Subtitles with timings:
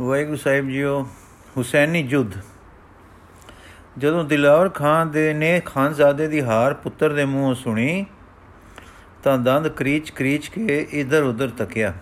[0.00, 1.06] ਵਾਹਿਗੁਰੂ ਸਾਹਿਬ ਜੀਓ,
[1.56, 2.32] ਹੁਸੈਨੀ ਜੁੱਧ
[3.98, 8.06] ਜਦੋਂ ਦਿਲਾਵਰ ਖਾਨ ਦੇ ਨੇ ਖਾਨਜ਼ਾਦੇ ਦੀ ਹਾਰ ਪੁੱਤਰ ਦੇ ਮੂੰਹੋਂ ਸੁਣੀ,
[9.22, 11.92] ਤਾਂ ਦੰਦ ਕਰੀਚ ਕਰੀਚ ਕੇ ਇਧਰ ਉਧਰ ਤੱਕਿਆ।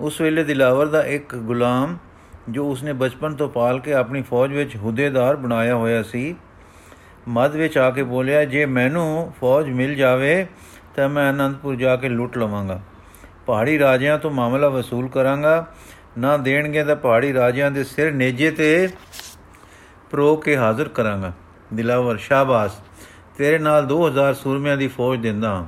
[0.00, 1.96] ਉਸ ਵੇਲੇ ਦਿਲਾਵਰ ਦਾ ਇੱਕ ਗੁਲਾਮ,
[2.50, 6.34] ਜੋ ਉਸਨੇ ਬਚਪਨ ਤੋਂ ਪਾਲ ਕੇ ਆਪਣੀ ਫੌਜ ਵਿੱਚ ਹੁਦੇਦਾਰ ਬਣਾਇਆ ਹੋਇਆ ਸੀ,
[7.28, 10.46] ਮੱਧ ਵਿੱਚ ਆ ਕੇ ਬੋਲਿਆ, ਜੇ ਮੈਨੂੰ ਫੌਜ ਮਿਲ ਜਾਵੇ,
[10.96, 12.80] ਤਾਂ ਮੈਂ ਅਨੰਦਪੁਰ ਜਾ ਕੇ ਲੁੱਟ ਲਵਾਂਗਾ।
[13.46, 15.66] ਪਹਾੜੀ ਰਾਜਿਆਂ ਤੋਂ ਮਾਮਲਾ ਵਸੂਲ ਕਰਾਂਗਾ
[16.18, 18.88] ਨਾ ਦੇਣਗੇ ਤਾਂ ਪਹਾੜੀ ਰਾਜਿਆਂ ਦੇ ਸਿਰ ਨੇਜੇ ਤੇ
[20.10, 21.32] ਪ੍ਰੋ ਕੇ ਹਾਜ਼ਰ ਕਰਾਂਗਾ।
[21.74, 22.74] ਦਿਲਾਵਰ, ਸ਼ਾਬਾਸ਼।
[23.38, 25.64] ਤੇਰੇ ਨਾਲ 2000 ਸੂਰਮਿਆਂ ਦੀ ਫੌਜ ਦਿੰਦਾ ਹਾਂ।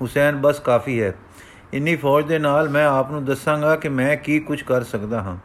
[0.00, 1.14] ਹੁਸੈਨ, ਬਸ ਕਾਫੀ ਹੈ।
[1.74, 5.36] ਇੰਨੀ ਫੌਜ ਦੇ ਨਾਲ ਮੈਂ ਆਪ ਨੂੰ ਦੱਸਾਂਗਾ ਕਿ ਮੈਂ ਕੀ ਕੁਝ ਕਰ ਸਕਦਾ ਹਾਂ।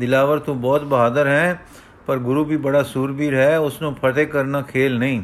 [0.00, 1.60] ਦਿਲਾਵਰ, ਤੂੰ ਬਹੁਤ ਬਹਾਦਰ ਹੈ,
[2.06, 5.22] ਪਰ ਗੁਰੂ ਵੀ ਬੜਾ ਸੂਰਬੀਰ ਹੈ। ਉਸ ਨੂੰ ਫਤਿਹ ਕਰਨਾ ਖੇਲ ਨਹੀਂ।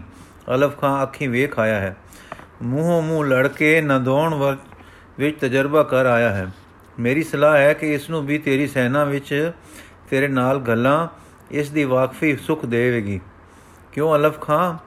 [0.54, 1.96] ਅਲਫ ਖਾਨ ਅੱਖੀ ਵੇਖ ਆਇਆ ਹੈ।
[2.62, 4.56] ਮੂੰਹੋਂ ਮੂੰਹ ਲੜ ਕੇ ਨਦੌਣ
[5.18, 6.46] ਵਿੱਚ ਤਜਰਬਾ ਕਰ ਆਇਆ ਹੈ।
[6.98, 9.52] ਮੇਰੀ ਸਲਾਹ ਹੈ ਕਿ ਇਸ ਨੂੰ ਵੀ ਤੇਰੀ ਸੈਨਾ ਵਿੱਚ
[10.11, 11.09] ਤੇਰੇ ਨਾਲ ਗੱਲਾਂ,
[11.51, 13.21] ਇਸ ਦੀ ਵਾਕਫੀ ਸੁਖ ਦੇਵੇਗੀ।
[13.93, 14.79] ਕਿਉਂ ਅਲਫ ਖਾਨ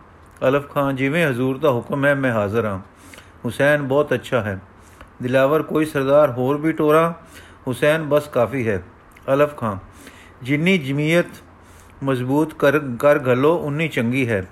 [0.47, 2.79] ਅਲਫ ਖਾਨ ਜਿਵੇਂ ਹਜ਼ੂਰ ਦਾ ਹੁਕਮ ਹੈ, ਮੈਂ ਹਾਜ਼ਰ ਹਾਂ।
[3.45, 4.59] ਹੁਸੈਨ ਬਹੁਤ ਅੱਛਾ ਹੈ।
[5.21, 7.13] ਦਿਲਾਵਰ ਕੋਈ ਸਰਦਾਰ ਹੋਰ ਵੀ ਟੋਰਾ?
[7.67, 8.83] ਹੁਸੈਨ ਬਸ ਕਾਫੀ ਹੈ।
[9.33, 9.77] ਅਲਫ ਖਾਨ
[10.43, 11.25] ਜਿੰਨੀ ਜਮੀਅਤ
[12.03, 14.47] ਮਜ਼ਬੂਤ ਕਰ ਕਰ ਘਲੋ, ਉਨੀ ਚੰਗੀ ਹੈ।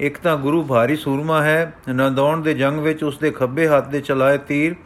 [0.00, 4.00] ਇੱਕ ਤਾਂ ਗੁਰੂ ਭਾਰੀ ਸੂਰਮਾ ਹੈ। ਨੰਦੌਣ ਦੇ ਜੰਗ ਵਿੱਚ ਉਸ ਦੇ ਖੱਬੇ ਹੱਥ ਦੇ
[4.00, 4.76] ਚਲਾਏ ਤੀਰ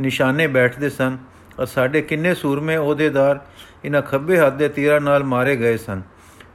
[0.00, 1.18] ਨਿਸ਼ਾਨੇ ਬੈਠਦੇ ਸਨ।
[1.62, 3.40] ਔਰ ਸਾਡੇ ਕਿੰਨੇ ਸੂਰਮੇ ਅਹੁਦੇਦਾਰ
[3.84, 6.02] ਇਹਨਾਂ ਖੱਬੇ ਹੱਥ ਦੇ ਤੀਰਾਂ ਨਾਲ ਮਾਰੇ ਗਏ ਸਨ।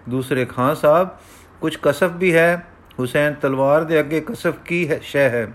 [0.09, 1.09] ਦੂਸਰੇ ਖਾਨ ਸਾਹਿਬ
[1.61, 2.67] ਕੁਝ ਕਸਫ ਵੀ ਹੈ।
[2.99, 5.53] ਹੁਸੈਨ ਤਲਵਾਰ ਦੇ ਅੱਗੇ ਕਸਫ ਕੀ ਹੈ, ਸ਼ੈ ਹੈ?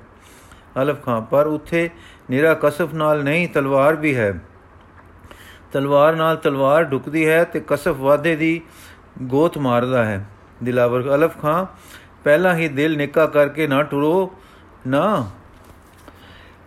[0.82, 1.90] ਅਲਫ ਖਾਨ, ਪਰ ਉੱਥੇ
[2.30, 4.34] ਨਿਰਾ ਕਸਫ ਨਾਲ ਨਹੀਂ, ਤਲਵਾਰ ਵੀ ਹੈ।
[5.72, 8.60] ਤਲਵਾਰ ਨਾਲ ਤਲਵਾਰ ਢੁਕਦੀ ਹੈ ਤੇ ਕਸਫ ਵਾਦੇ ਦੀ
[9.22, 10.26] ਗੋਤ ਮਾਰਦਾ ਹੈ।
[10.62, 11.66] ਦਿਲਾਵਰ, ਅਲਫ ਖਾਨ,
[12.24, 14.36] ਪਹਿਲਾਂ ਹੀ ਦਿਲ ਨਿੱਕਾ ਕਰਕੇ ਨਾ ਟੁਰੋ
[14.86, 15.30] ਨਾ।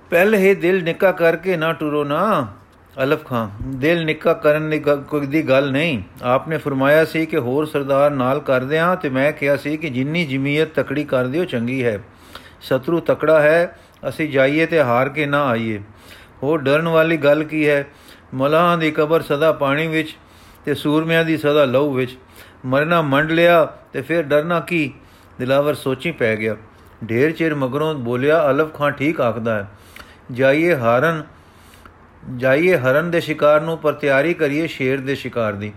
[0.09, 2.47] ਪਹਿਲੇ ਹੀ ਦਿਲ ਨਿੱਕਾ ਕਰਕੇ ਨਾ ਟੁਰੋ ਨਾ।
[3.03, 7.65] ਅਲਫ ਖਾਨ, ਦਿਲ ਨਿੱਕਾ ਕਰਨ ਦੀ ਕੋਈ ਦੀ ਗੱਲ ਨਹੀਂ। ਆਪਨੇ ਫਰਮਾਇਆ ਸੀ ਕਿ ਹੋਰ
[7.65, 11.83] ਸਰਦਾਰ ਨਾਲ ਕਰਦੇ ਆ ਤੇ ਮੈਂ ਕਿਹਾ ਸੀ ਕਿ ਜਿੰਨੀ ਜਮੀਅਤ ਤਕੜੀ ਕਰ ਦਿਓ, ਚੰਗੀ
[11.85, 11.99] ਹੈ।
[12.61, 13.79] ਸ਼ਤਰੂ ਤਕੜਾ ਹੈ,
[14.09, 15.81] ਅਸੀਂ ਜਾਈਏ ਤੇ ਹਾਰ ਕੇ ਨਾ ਆਈਏ।
[16.43, 17.87] ਹੋਰ ਡਰਨ ਵਾਲੀ ਗੱਲ ਕੀ ਹੈ?
[18.33, 20.17] ਮਲਾਹਾਂ ਦੀ ਕਬਰ ਸਦਾ ਪਾਣੀ ਵਿੱਚ
[20.65, 22.17] ਤੇ ਸੂਰਮਿਆਂ ਦੀ ਸਦਾ ਲਹੂ ਵਿੱਚ।
[22.65, 24.93] ਮਰਨਾ ਮੰਡ ਲਿਆ ਤੇ ਫਿਰ ਡਰਨਾ ਕੀ?
[25.39, 26.55] ਦਿਲਾਵਰ ਸੋਚੀ ਪੈ ਗਿਆ।
[27.09, 29.67] ਢੇਰ ਚਿਰ ਮਗਰੋਂ ਬੋਲਿਆ, ਅਲਫ ਖਾਨ ਠੀਕ ਆਖਦਾ ਹੈ।
[30.31, 31.23] ਜਾਈਏ ਹਾਰਨ
[32.37, 35.73] ਜਾਈਏ ਹਰਨ ਦੇ ਸ਼ਿਕਾਰ ਨੂੰ, ਪਰ ਤਿਆਰੀ ਕਰੀਏ ਸ਼ੇਰ ਦੇ ਸ਼ਿਕਾਰ ਦੀ।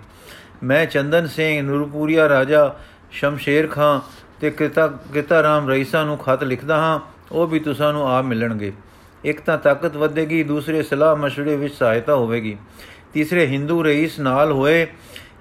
[0.63, 2.77] ਮੈਂ ਚੰਦਨ ਸਿੰਘ, ਨੂਰਪੂਰੀਆ ਰਾਜਾ,
[3.11, 4.01] ਸ਼ਮਸ਼ੇਰ ਖਾਂ
[4.41, 7.01] ਤੇ ਕਿਤਾ ਕਿਤਾ ਰਾਮ ਰਈਸਾ ਨੂੰ ਖਤ ਲਿਖਦਾ ਹਾਂ,
[7.33, 8.73] ਉਹ ਵੀ ਤੁਸਾਂ ਨੂੰ ਆ ਮਿਲਣਗੇ।
[9.25, 12.57] ਇੱਕ ਤਾਂ ਤਾਕਤ ਵਧੇਗੀ, ਦੂਸਰੇ ਸਲਾਹ ਮਸ਼ਵਰੇ ਵਿੱਚ ਸਹਾਇਤਾ ਹੋਵੇਗੀ।
[13.13, 14.87] ਤੀਸਰੇ ਹਿੰਦੂ ਰਈਸ ਨਾਲ ਹੋਏ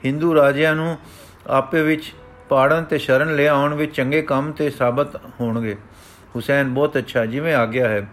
[0.05, 0.97] ਹਿੰਦੂ ਰਾਜਿਆਂ ਨੂੰ
[1.47, 2.13] ਆਪੇ ਵਿੱਚ
[2.49, 5.75] ਪਾੜਨ ਤੇ ਸ਼ਰਨ ਲੈ ਆਉਣ ਵਿੱਚ ਚੰਗੇ ਕੰਮ ਤੇ ਸਾਬਤ ਹੋਣਗੇ।
[6.35, 8.07] ਹੁਸੈਨ ਬਹੁਤ ਅੱਛਾ, ਜਿਵੇਂ ਆ ਗਿਆ ਹੈ।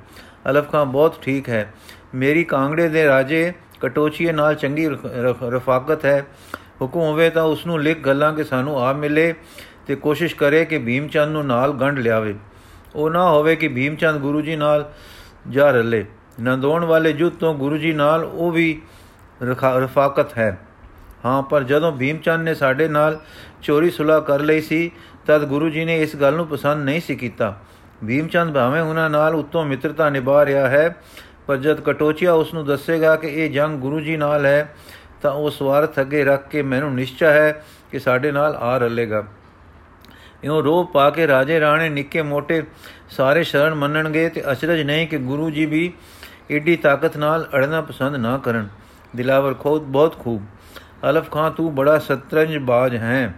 [0.51, 1.73] ਅਲਫ ਖਾਨ ਬਹੁਤ ਠੀਕ ਹੈ।
[2.15, 4.89] ਮੇਰੀ ਕਾਂਗੜੇ ਦੇ ਰਾਜੇ ਕਟੋਚੀਏ ਨਾਲ ਚੰਗੀ
[5.43, 6.27] ਰਫਾਕਤ ਹੈ।
[6.81, 9.35] ਹੁਕਮ ਹੋਵੇ ਤਾਂ ਉਸ ਨੂੰ ਲਿਖ ਗੱਲਾਂ ਕਿ ਸਾਨੂੰ ਆ ਮਿਲੇ
[9.87, 12.35] ਤੇ ਕੋਸ਼ਿਸ਼ ਕਰੇ ਕਿ ਭੀਮਚੰਦ ਨੂੰ ਨਾਲ ਗੰਢ ਲਿਆਵੇ।
[12.95, 14.93] ਉਹ ਨਾ ਹੋਵੇ ਕਿ ਭੀਮਚੰਦ ਗੁਰੂ ਜੀ ਨਾਲ
[15.51, 16.05] ਜਾ ਰਲੇ।
[16.41, 18.83] ਨੰਦੋਣ ਵਾਲੇ ਜੁੱਤ ਤੋਂ ਗੁਰੂ ਜੀ ਨਾਲ ਉਹ ਵੀ
[19.43, 20.59] ਰਫਾਕਤ ਹੈ।
[21.25, 23.21] ਹਾਂ, ਪਰ ਜਦੋਂ ਭੀਮਚੰਦ ਨੇ ਸਾਡੇ ਨਾਲ
[23.63, 24.91] ਚੋਰੀ ਸੁਲਾ ਕਰ ਲਈ ਸੀ,
[25.27, 27.61] ਤਦ ਗੁਰੂ ਜੀ ਨੇ ਇਸ ਗੱਲ ਨੂੰ ਪਸੰਦ ਨਹੀਂ ਸੀ ਕੀਤਾ।
[28.07, 30.97] ਭੀਮਚੰਦ ਭਾਵੇਂ ਉਹਨਾਂ ਨਾਲ ਉਤੋਂ ਮਿੱਤਰਤਾ ਨਿਭਾ ਰਿਹਾ ਹੈ
[31.47, 34.75] ਪਰ ਜਦ ਕਟੋਚੀਆ ਉਸ ਨੂੰ ਦੱਸੇਗਾ ਕਿ ਇਹ ਜੰਗ ਗੁਰੂ ਜੀ ਨਾਲ ਹੈ,
[35.23, 39.25] ਤਾਂ ਉਹ ਸਵਾਰਥ ਅੱਗੇ ਰੱਖ ਕੇ ਮੈਨੂੰ ਨਿਸ਼ਚੈ ਹੈ ਕਿ ਸਾਡੇ ਨਾਲ ਆ ਰਲੇਗਾ।
[40.45, 42.63] ਇਉਂ ਰੋਪ ਪਾ ਕੇ ਰਾਜੇ ਰਾਣੇ ਨਿੱਕੇ ਮੋਟੇ
[43.11, 45.93] ਸਾਰੇ ਸ਼ਰਨ ਮੰਨਣਗੇ ਤੇ ਅਚਰਜ ਨਹੀਂ ਕਿ ਗੁਰੂ ਜੀ ਵੀ
[46.51, 48.69] ਏਡੀ ਤਾਕਤ ਨਾਲ ਅੜਨਾ ਪਸੰਦ ਨਾ ਕਰਨ।
[49.17, 50.43] ਦਿਲਾਵਰ ਖੋਦ ਬਹੁਤ ਖੂਬ।
[51.11, 53.35] ਅਲਫ ਖਾਨ ਤੂੰ ਬੜਾ ਸਤਰੰਜ ਬਾਜ ਹੈ।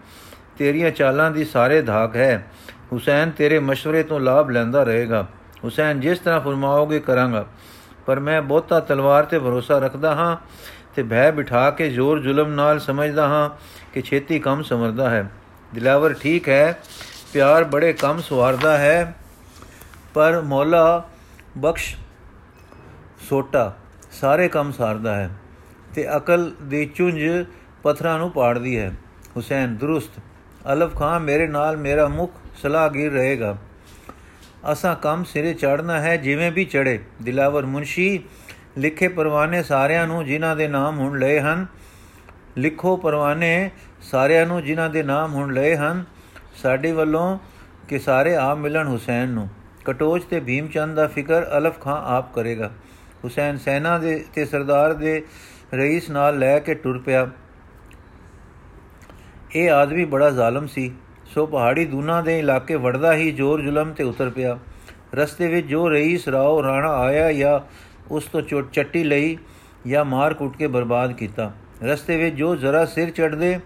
[0.58, 2.46] ਤੇਰੀਆਂ ਚਾਲਾਂ ਦੀ ਸਾਰੇ ਧਾਕ ਹੈ।
[2.92, 5.26] ਹੁਸੈਨ ਤੇਰੇ مشਵਰੇ ਤੋਂ ਲਾਭ ਲੈਂਦਾ ਰਹੇਗਾ।
[5.64, 7.46] ਹੁਸੈਨ ਜਿਸ ਤਰ੍ਹਾਂ ਫਰਮਾਓਗੇ ਕਰਾਂਗਾ।
[8.06, 10.36] ਪਰ ਮੈਂ ਬਹੁਤਾ ਤਲਵਾਰ ਤੇ ਭਰੋਸਾ ਰੱਖਦਾ ਹਾਂ
[10.96, 13.50] ਤੇ ਭੈ ਬਿਠਾ ਕੇ ਜ਼ੋਰ ਜ਼ੁਲਮ ਨਾਲ ਸਮਝਦਾ ਹਾਂ
[13.94, 15.30] ਕਿ ਛੇਤੀ ਕੰਮ ਸਮਰਦਾ ਹੈ।
[15.74, 16.78] ਦਿਲਾਵਰ ਠੀਕ ਹੈ,
[17.32, 19.14] ਪਿਆਰ ਬੜੇ ਕੰਮ ਸਵਾਰਦਾ ਹੈ,
[20.14, 21.08] ਪਰ ਮੌਲਾ
[21.58, 21.96] ਬਖਸ਼
[23.28, 23.76] ਸੋਟਾ
[24.12, 25.30] ਸਾਰੇ ਕੰਮ ਸਾਰਦਾ ਹੈ
[25.94, 27.20] ਤੇ ਅਕਲ ਦੀ ਚੁੰਝ
[27.82, 28.92] ਪਥਰਾਂ ਨੂੰ ਪਾੜਦੀ ਹੈ।
[29.36, 30.10] ਹੁਸੈਨ ਦਰੁਸਤ,
[30.72, 32.32] ਅਲਫ ਖਾਨ ਮੇਰੇ ਨਾਲ ਮੇਰਾ ਮੁਖ
[32.62, 33.56] ਸਲਾਹਗੀਰ ਰਹੇਗਾ।
[34.72, 38.20] ਅਸਾਂ ਕੰਮ ਸਿਰੇ ਚੜਨਾ ਹੈ, ਜਿਵੇਂ ਵੀ ਚੜੇ ਦਿਲਾਵਰ ਮੁਨਸ਼ੀ,
[38.78, 41.66] ਲਿਖੇ ਪਰਵਾਨੇ ਸਾਰਿਆਂ ਨੂੰ ਜਿਨ੍ਹਾਂ ਦੇ ਨਾਮ ਹੁਣ ਲਏ ਹਨ।
[42.58, 43.70] ਲਿਖੋ ਪਰਵਾਨੇ
[44.02, 46.04] ਸਾਰਿਆਂ ਨੂੰ ਜਿਨ੍ਹਾਂ ਦੇ ਨਾਮ ਹੁਣ ਲਏ ਹਨ।
[46.62, 47.38] ਸਾਡੇ ਵੱਲੋਂ
[47.88, 49.48] ਕਿ ਸਾਰੇ ਆ ਮਿਲਣ ਹੁਸੈਨ ਨੂੰ।
[49.84, 52.70] ਕਟੋਚ ਤੇ ਭੀਮਚੰਦ ਦਾ ਫਿਕਰ ਅਲਫ ਖਾਨ ਆਪ ਕਰੇਗਾ।
[53.24, 55.24] ਹੁਸੈਨ ਸੈਨਾ ਦੇ ਤੇ ਸਰਦਾਰ ਦੇ
[55.74, 57.30] ਰਈਸ ਨਾਲ ਲੈ ਕੇ ਟੁਰ ਪਿਆ।
[59.54, 60.94] ਇਹ ਆਦਮੀ ਬੜਾ ਜ਼ਾਲਮ ਸੀ।
[61.36, 64.58] ਸੋ ਪਹਾੜੀ ਦੂਨਾ ਦੇ ਇਲਾਕੇ ਵੜਦਾ ਹੀ ਜ਼ੋਰ ਜ਼ੁਲਮ ਤੇ ਉਤਰ ਪਿਆ।
[65.14, 67.58] ਰਸਤੇ ਵਿੱਚ ਜੋ ਰਈਸ, ਰਾਓ, ਰਾਣਾ ਆਇਆ ਜਾਂ
[68.10, 69.36] ਉਸ ਤੋਂ ਚੋਟ ਚੱਟੀ ਲਈ
[69.86, 71.50] ਜਾਂ ਮਾਰ ਕੁੱਟ ਕੇ ਬਰਬਾਦ ਕੀਤਾ।
[71.84, 73.58] ਰਸਤੇ ਵਿੱਚ ਜੋ ਜ਼ਰਾ ਸਿਰ ਚੜਦੇ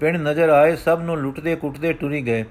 [0.00, 2.44] ਪਿੰਡ ਨਜ਼ਰ ਆਏ, ਸਭ ਨੂੰ ਲੁੱਟਦੇ ਕੁੱਟਦੇ ਟੁਰੀ ਗਏ।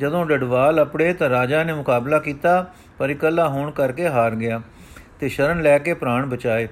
[0.00, 2.66] ਜਦੋਂ ਡਡਵਾਲ ਅਪੜੇ ਤਾਂ ਰਾਜਾ ਨੇ ਮੁਕਾਬਲਾ ਕੀਤਾ,
[2.98, 4.60] ਪਰ ਇਕੱਲਾ ਹੋਣ ਕਰਕੇ ਹਾਰ ਗਿਆ
[5.20, 6.68] ਤੇ ਸ਼ਰਨ ਲੈ ਕੇ ਪ੍ਰਾਣ ਬਚਾਏ।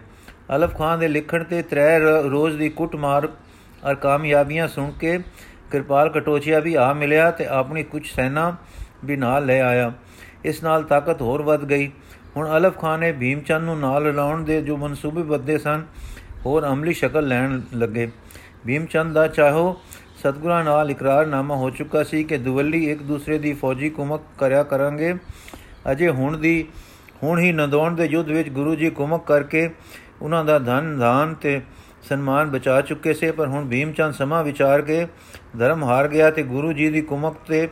[0.57, 1.99] ਅਲਫ ਖਾਨ ਦੇ ਲਿਖਣ ਤੇ ਤਰੇ,
[2.29, 3.29] ਰੋਜ਼ ਦੀ ਕੁੱਟਮਾਰ
[3.85, 5.19] ਔਰ ਕਾਮਯਾਬੀਆਂ ਸੁਣ ਕੇ
[5.71, 8.57] ਕਿਰਪਾਲ ਕਟੋਚੀਆ ਵੀ ਆ ਮਿਲਿਆ ਤੇ ਆਪਣੀ ਕੁਝ ਸੈਨਾ
[9.05, 9.93] ਵੀ ਨਾਲ ਲੈ ਆਇਆ।
[10.45, 11.91] ਇਸ ਨਾਲ ਤਾਕਤ ਹੋਰ ਵੱਧ ਗਈ।
[12.37, 15.85] ਹੁਣ ਅਲਫ ਖਾਨ ਨੇ ਭੀਮਚੰਦ ਨੂੰ ਨਾਲ ਲਾਉਣ ਦੇ ਜੋ ਮਨਸੂਬੇ ਬੱਦੇ ਸਨ,
[16.47, 18.11] ਹੋਰ ਅਮਲੀ ਸ਼ਕਲ ਲੈਣ ਲੱਗੇ।
[18.67, 19.81] ਭੀਮਚੰਦ ਦਾ ਚਾਹੋ
[20.17, 25.15] ਸਤਗੁਰਾਂ ਨਾਲ ਇਕਰਾਰਨਾਮਾ ਹੋ ਚੁੱਕਾ ਸੀ ਕਿ ਦੁਵੱਲੀ ਇੱਕ ਦੂਸਰੇ ਦੀ ਫੌਜੀ ਕੁਮਕ ਕਰਿਆ ਕਰਾਂਗੇ।
[25.93, 26.65] ਅਜੇ ਹੁਣ ਦੀ,
[27.23, 29.71] ਹੁਣ ਹੀ ਨੰਦੌਣ ਦੇ ਯੁੱਧ ਵਿੱਚ ਗੁਰੂ ਜੀ ਕੁਮਕ ਕਰਕੇ
[30.23, 31.61] ਉਹਨਾਂ ਦਾ ਧਨ ਧਾਨ ਤੇ
[32.09, 35.07] ਸਨਮਾਨ ਬਚਾ ਚੁੱਕੇ ਸੇ, ਪਰ ਹੁਣ ਭੀਮਚੰਦ ਸਮਾ ਵਿਚਾਰ ਕੇ
[35.59, 37.69] ਧਰਮ ਹਾਰ ਗਿਆ ਤੇ ਗੁਰੂ ਜੀ ਦੀ ਕੁਮਕ ਤੇ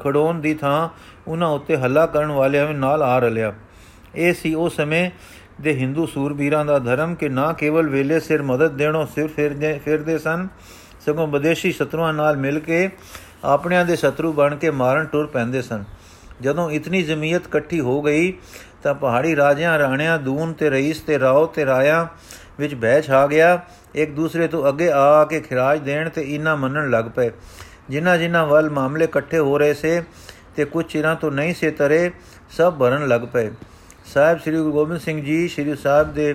[0.00, 0.88] ਖੜੋਣ ਦੀ ਥਾਂ
[1.28, 3.52] ਉਹਨਾਂ ਉੱਤੇ ਹੱਲਾ ਕਰਨ ਵਾਲਿਆਂ ਨਾਲ ਆ ਰਲਿਆ।
[4.14, 5.10] ਇਹ ਸੀ ਉਹ ਸਮੇਂ
[5.60, 10.18] ਦੇ ਹਿੰਦੂ ਸੂਰਬੀਰਾਂ ਦਾ ਧਰਮ ਕਿ ਨਾ ਕੇਵਲ ਵੇਲੇ ਸਿਰ ਮਦਦ ਦੇਣੋਂ ਸਿਰ ਫਿਰਦੇ ਫਿਰਦੇ
[10.18, 10.48] ਸਨ,
[11.06, 12.88] ਸਗੋਂ ਵਿਦੇਸ਼ੀ ਸ਼ਤਰੂਆਂ ਨਾਲ ਮਿਲ ਕੇ
[13.44, 15.84] ਆਪਣਿਆਂ ਦੇ ਸ਼ਤਰੂ ਬਣ ਕੇ ਮਾਰਨ ਟੁਰ ਪੈਂਦੇ ਸਨ।
[16.40, 18.32] ਜਦੋਂ ਇਤਨੀ ਜ਼ਮੀਅਤ ਇਕੱਠੀ ਹੋ ਗਈ
[18.82, 22.08] ਤਾਂ ਪਹਾੜੀ ਰਾਜਿਆਂ, ਰਾਣਿਆਂ, ਦੂਨ ਤੇ ਰਈਸ ਤੇ ਰਾਓ ਤੇ ਰਾਇਆ
[22.58, 23.58] ਵਿੱਚ ਬਹਿ ਛਾ ਗਿਆ।
[23.94, 27.30] ਇੱਕ ਦੂਸਰੇ ਤੋਂ ਅੱਗੇ ਆ ਕੇ ਖਿਰਾਜ ਦੇਣ ਤੇ ਇਨਾ ਮੰਨਣ ਲੱਗ ਪਏ।
[27.90, 30.02] ਜਿਨ੍ਹਾਂ ਜਿਨ੍ਹਾਂ ਵੱਲ ਮਾਮਲੇ ਇਕੱਠੇ ਹੋ ਰਹੇ ਸੇ
[30.56, 32.10] ਤੇ ਕੁਝ ਚਿਰਾਂ ਤੋਂ ਨਹੀਂ ਸੇ ਤਰੇ,
[32.50, 33.50] ਸਭ ਭਰਨ ਲੱਗ ਪਏ।
[34.06, 36.34] ਸਾਹਿਬ ਸ੍ਰੀ ਗੁਰੂ ਗੋਬਿੰਦ ਸਿੰਘ ਜੀ ਸ੍ਰੀ ਸਾਹਿਬ ਦੇ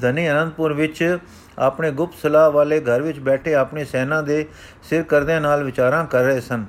[0.00, 1.18] ਧਨੀ ਅਨੰਦਪੁਰ ਵਿੱਚ
[1.58, 4.44] ਆਪਣੇ ਗੁਪਤ ਸਲਾਹ ਵਾਲੇ ਘਰ ਵਿੱਚ ਬੈਠੇ ਆਪਣੀ ਸੈਨਾ ਦੇ
[4.82, 6.64] ਸਿਰ ਕਰਦਿਆਂ ਨਾਲ ਵਿਚਾਰਾਂ ਕਰ ਰਹੇ ਸਨ।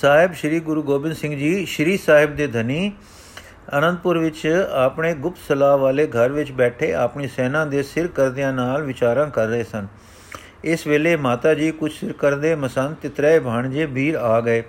[0.00, 2.92] ਸਾਹਿਬ ਸ੍ਰੀ ਗੁਰੂ ਗੋਬਿੰਦ ਸਿੰਘ ਜੀ ਸ੍ਰੀ ਸਾਹਿਬ ਦੇ ਧਨੀ
[3.78, 8.82] ਅਨੰਦਪੁਰ ਵਿੱਚ ਆਪਣੇ ਗੁਪਤ ਸਲਾਹ ਵਾਲੇ ਘਰ ਵਿੱਚ ਬੈਠੇ ਆਪਣੀ ਸੈਨਾ ਦੇ ਸਿਰ ਕਰਦਿਆਂ ਨਾਲ
[8.82, 9.86] ਵਿਚਾਰਾਂ ਕਰ ਰਹੇ ਸਨ।
[10.64, 14.62] ਇਸ ਵੇਲੇ ਮਾਤਾ ਜੀ ਕੁਝ ਸਿਰ ਕਰਦੇ ਮਸੰਤ ਤਿਤਰੇ ਭਾਣਜੇ ਵੀਰ ਆ ਗਏ।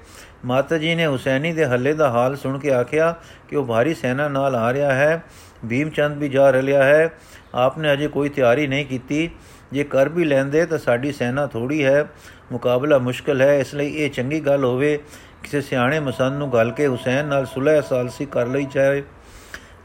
[0.46, 3.16] ਮਾਤਾ ਜੀ ਨੇ ਹੁਸੈਨੀ ਦੇ ਹੱਲੇ ਦਾ ਹਾਲ ਸੁਣ ਕੇ ਆਖਿਆ
[3.50, 5.24] ਕਿ ਉਹ ਭਾਰੀ ਸੈਨਾ ਨਾਲ ਆ ਰਿਹਾ ਹੈ,
[5.69, 7.10] ਭੀਮਚੰਦ ਵੀ ਜਾ ਰਲਿਆ ਹੈ।
[7.56, 9.30] ਆਪਨੇ ਅਜੇ ਕੋਈ ਤਿਆਰੀ ਨਹੀਂ ਕੀਤੀ।
[9.74, 12.06] ਜੇ ਕਰ ਵੀ ਲੈਂਦੇ ਤਾਂ ਸਾਡੀ ਸੈਨਾ ਥੋੜੀ ਹੈ।
[12.52, 15.00] ਮੁਕਾਬਲਾ ਮੁਸ਼ਕਲ ਹੈ, ਇਸ ਲਈ ਇਹ ਚੰਗੀ ਗੱਲ ਹੋਵੇ
[15.45, 19.03] ਕਿਸੇ ਸਿਆਣੇ ਮਸੰਦ ਨੂੰ ਗੱਲ ਕੇ ਹੁਸੈਨ ਨਾਲ ਸੁਲਹ ਸਾਲਸੀ ਕਰ ਲਈ ਚਾਹੇ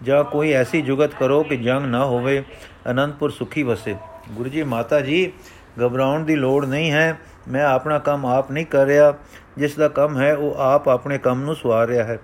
[0.03, 2.43] ਜਾਂ ਕੋਈ ਐਸੀ ਜੁਗਤ ਕਰੋ ਕਿ ਜੰਗ ਨਾ ਹੋਵੇ,
[2.91, 3.95] ਅਨੰਦਪੁਰ ਸੁਖੀ ਵਸੇ।
[4.33, 5.33] ਗੁਰੂ ਜੀ ਮਾਤਾ ਜੀ,
[5.81, 7.19] ਘਬਰਾਉਣ ਦੀ ਲੋੜ ਨਹੀਂ ਹੈ,
[7.49, 9.15] ਮੈਂ ਆਪਣਾ ਕੰਮ ਆਪ ਨਹੀਂ ਕਰ ਰਿਹਾ,
[9.59, 12.19] ਜਿਸ ਦਾ ਕੰਮ ਹੈ ਉਹ ਆਪ ਆਪਣੇ ਕੰਮ ਨੂੰ ਸਵਾਰ ਰਿਹਾ ਹੈ।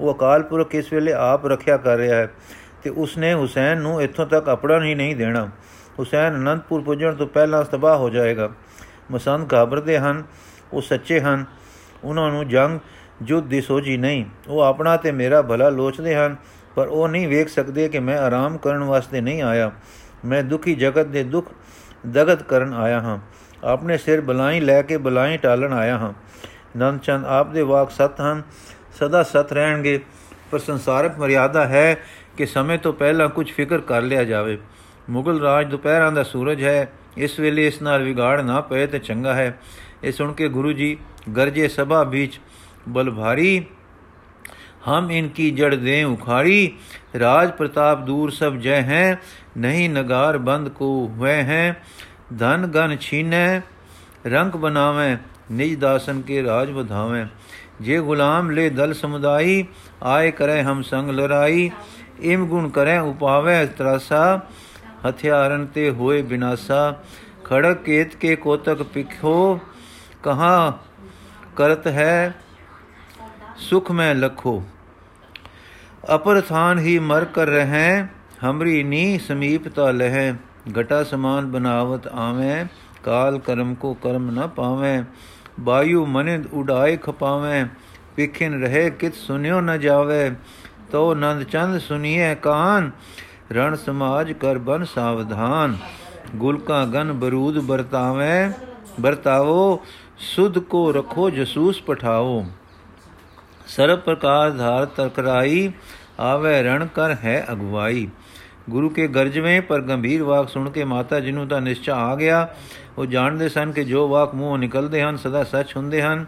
[0.00, 2.28] ਉਹ ਅਕਾਲ ਪੁਰਖ ਇਸ ਵੇਲੇ ਆਪ ਰੱਖਿਆ ਕਰ ਰਿਹਾ ਹੈ,
[2.82, 5.48] ਤੇ ਉਸਨੇ ਹੁਸੈਨ ਨੂੰ ਇੱਥੋਂ ਤੱਕ ਅਪੜਨ ਹੀ ਨਹੀਂ ਦੇਣਾ।
[5.98, 8.50] ਹੁਸੈਨ ਅਨੰਦਪੁਰ ਪੁੱਜਣ ਤੋਂ ਪਹਿਲਾਂ ਤਬਾਹ ਹੋ ਜਾਏਗਾ।
[9.10, 10.22] ਮਸੰਦ ਘਾਬਰਦੇ ਹਨ,
[10.72, 11.44] ਉਹ ਸੱਚੇ ਹਨ
[12.04, 12.80] ਉਹਨਾਂ ਨੂੰ ਜੰਗ,
[13.22, 16.36] ਜੁੱਧ ਦੀ ਸੋਝੀ ਨਹੀਂ। ਉਹ ਆਪਣਾ ਤੇ ਮੇਰਾ ਭਲਾ ਲੋਚਦੇ ਹਨ,
[16.74, 19.72] ਪਰ ਉਹ ਨਹੀਂ ਵੇਖ ਸਕਦੇ ਕਿ ਮੈਂ ਆਰਾਮ ਕਰਨ ਵਾਸਤੇ ਨਹੀਂ ਆਇਆ।
[20.24, 21.50] ਮੈਂ ਦੁਖੀ ਜਗਤ ਦੇ ਦੁੱਖ
[22.10, 23.18] ਦਗਤ ਕਰਨ ਆਇਆ ਹਾਂ।
[23.64, 26.12] ਆਪਣੇ ਸਿਰ ਬਲਾਈ ਲੈ ਕੇ ਬਲਾਈ ਟਾਲਣ ਆਇਆ ਹਾਂ।
[26.76, 28.42] ਨੰਦ ਚੰਦ ਆਪ ਦੇ ਵਾਕ ਸਤ ਹਨ,
[28.98, 30.00] ਸਦਾ ਸਤ ਰਹਿਣਗੇ,
[30.50, 31.96] ਪਰ ਸੰਸਾਰਕ ਮਰਿਆਦਾ ਹੈ
[32.36, 34.58] ਕਿ ਸਮੇਂ ਤੋਂ ਪਹਿਲਾਂ ਕੁਝ ਫਿਕਰ ਕਰ ਲਿਆ ਜਾਵੇ।
[35.10, 39.34] ਮੁਗਲ ਰਾਜ ਦੁਪਹਿਰਾਂ ਦਾ ਸੂਰਜ ਹੈ, ਇਸ ਵੇਲੇ ਇਸ ਨਾਲ ਵਿਗਾੜ ਨਾ ਪਏ ਤੇ ਚੰਗਾ
[39.34, 39.58] ਹੈ।
[40.04, 40.96] ਇਹ ਸੁਣ ਕੇ ਗੁਰੂ ਜੀ
[41.36, 42.40] ਗਰਜੇ ਸਭਾ ਵਿੱਚ
[42.88, 43.62] ਬਲ ਭਾਰੀ
[44.88, 46.72] ਹਮ ਇਨਕੀ ਜੜ ਦੇ ਉਖਾੜੀ
[47.20, 49.20] ਰਾਜ ਪ੍ਰਤਾਪ ਦੂਰ ਸਭ ਜੈ ਹੈ
[49.58, 51.82] ਨਹੀਂ ਨਗਾਰ ਬੰਦ ਕੋ ਹੋਏ ਹੈ
[52.38, 53.60] ਧਨ ਗਨ ਛੀਨੈ
[54.26, 55.16] ਰੰਗ ਬਨਾਵੇ
[55.50, 57.24] ਨਿਜ ਦਾਸਨ ਕੇ ਰਾਜ ਵਧਾਵੇ
[57.80, 59.64] ਜੇ ਗੁਲਾਮ ਲੈ ਦਲ ਸਮੁਦਾਈ
[60.02, 61.70] ਆਏ ਕਰੇ ਹਮ ਸੰਗ ਲੜਾਈ
[62.22, 64.40] ਇਮ ਗੁਣ ਕਰੇ ਉਪਾਵੇ ਤਰਸਾ
[65.08, 66.94] ਹਥਿਆਰਨ ਤੇ ਹੋਏ ਬਿਨਾਸਾ
[67.44, 69.60] ਖੜਕ ਕੇਤ ਕੇ ਕੋਤਕ ਪਿਖੋ
[70.22, 70.78] ਕਹਾ
[71.56, 72.34] ਕਰਤ ਹੈ,
[73.56, 74.62] ਸੁਖ ਮੈਂ ਲਖੋ।
[76.14, 78.08] ਅਪਰ ਥਾਨ ਹੀ ਮਰ ਕਰ ਰਹੈ,
[78.44, 80.32] ਹਮਰੀ ਨੀ ਸਮੀਪ ਤਾ ਲਹਿ।
[80.80, 82.64] ਘਟਾ ਸਮਾਨ ਬਨਾਵਤ ਆਵੇਂ,
[83.02, 85.02] ਕਾਲ ਕਰਮ ਕੋ ਕਰਮ ਨ ਪਾਵੇਂ।
[85.60, 87.64] ਬਾਯੂ ਮਨਿੰਦ ਉਡਾਏ ਖਪਾਵੇਂ
[88.16, 90.30] ਪਿਖਿਨ ਰਹੇ ਕਿਤ ਸੁਨਿਓ ਨ ਜਾਵੇ।
[90.92, 92.90] ਤੋ ਨੰਦ ਚੰਦ ਸੁਨੀਏ ਕਾਨ,
[93.52, 95.76] ਰਣ ਸਮਾਜ ਕਰ ਬਨ ਸਾਵਧਾਨ।
[96.36, 98.50] ਗੁਲਕਾ ਗਨ ਬਰੂਦ ਵਰਤਾਵੇਂ,
[99.00, 99.82] ਵਰਤਾਵੋ
[100.20, 102.46] ਸੁਧ ਕੋ ਰਖੋ ਜਸੂਸ ਪਠਾਓ।
[103.66, 105.72] ਸਰਬ ਪ੍ਰਕਾਰ ਧਾਰ ਤਰਕਰਾਈ
[106.20, 108.08] ਆਵੇ ਰਣ ਕਰ ਹੈ ਅਗਵਾਈ।
[108.70, 112.48] ਗੁਰੂ ਕੇ ਗਰਜਵੇਂ ਪਰ ਗੰਭੀਰ ਵਾਕ ਸੁਣ ਕੇ ਮਾਤਾ ਜੀ ਨੂੰ ਤਾਂ ਨਿਸ਼ਚਾ ਆ ਗਿਆ।
[112.98, 116.26] ਉਹ ਜਾਣਦੇ ਸਨ ਕਿ ਜੋ ਵਾਕ ਮੂੰਹੋਂ ਨਿਕਲਦੇ ਹਨ, ਸਦਾ ਸੱਚ ਹੁੰਦੇ ਹਨ।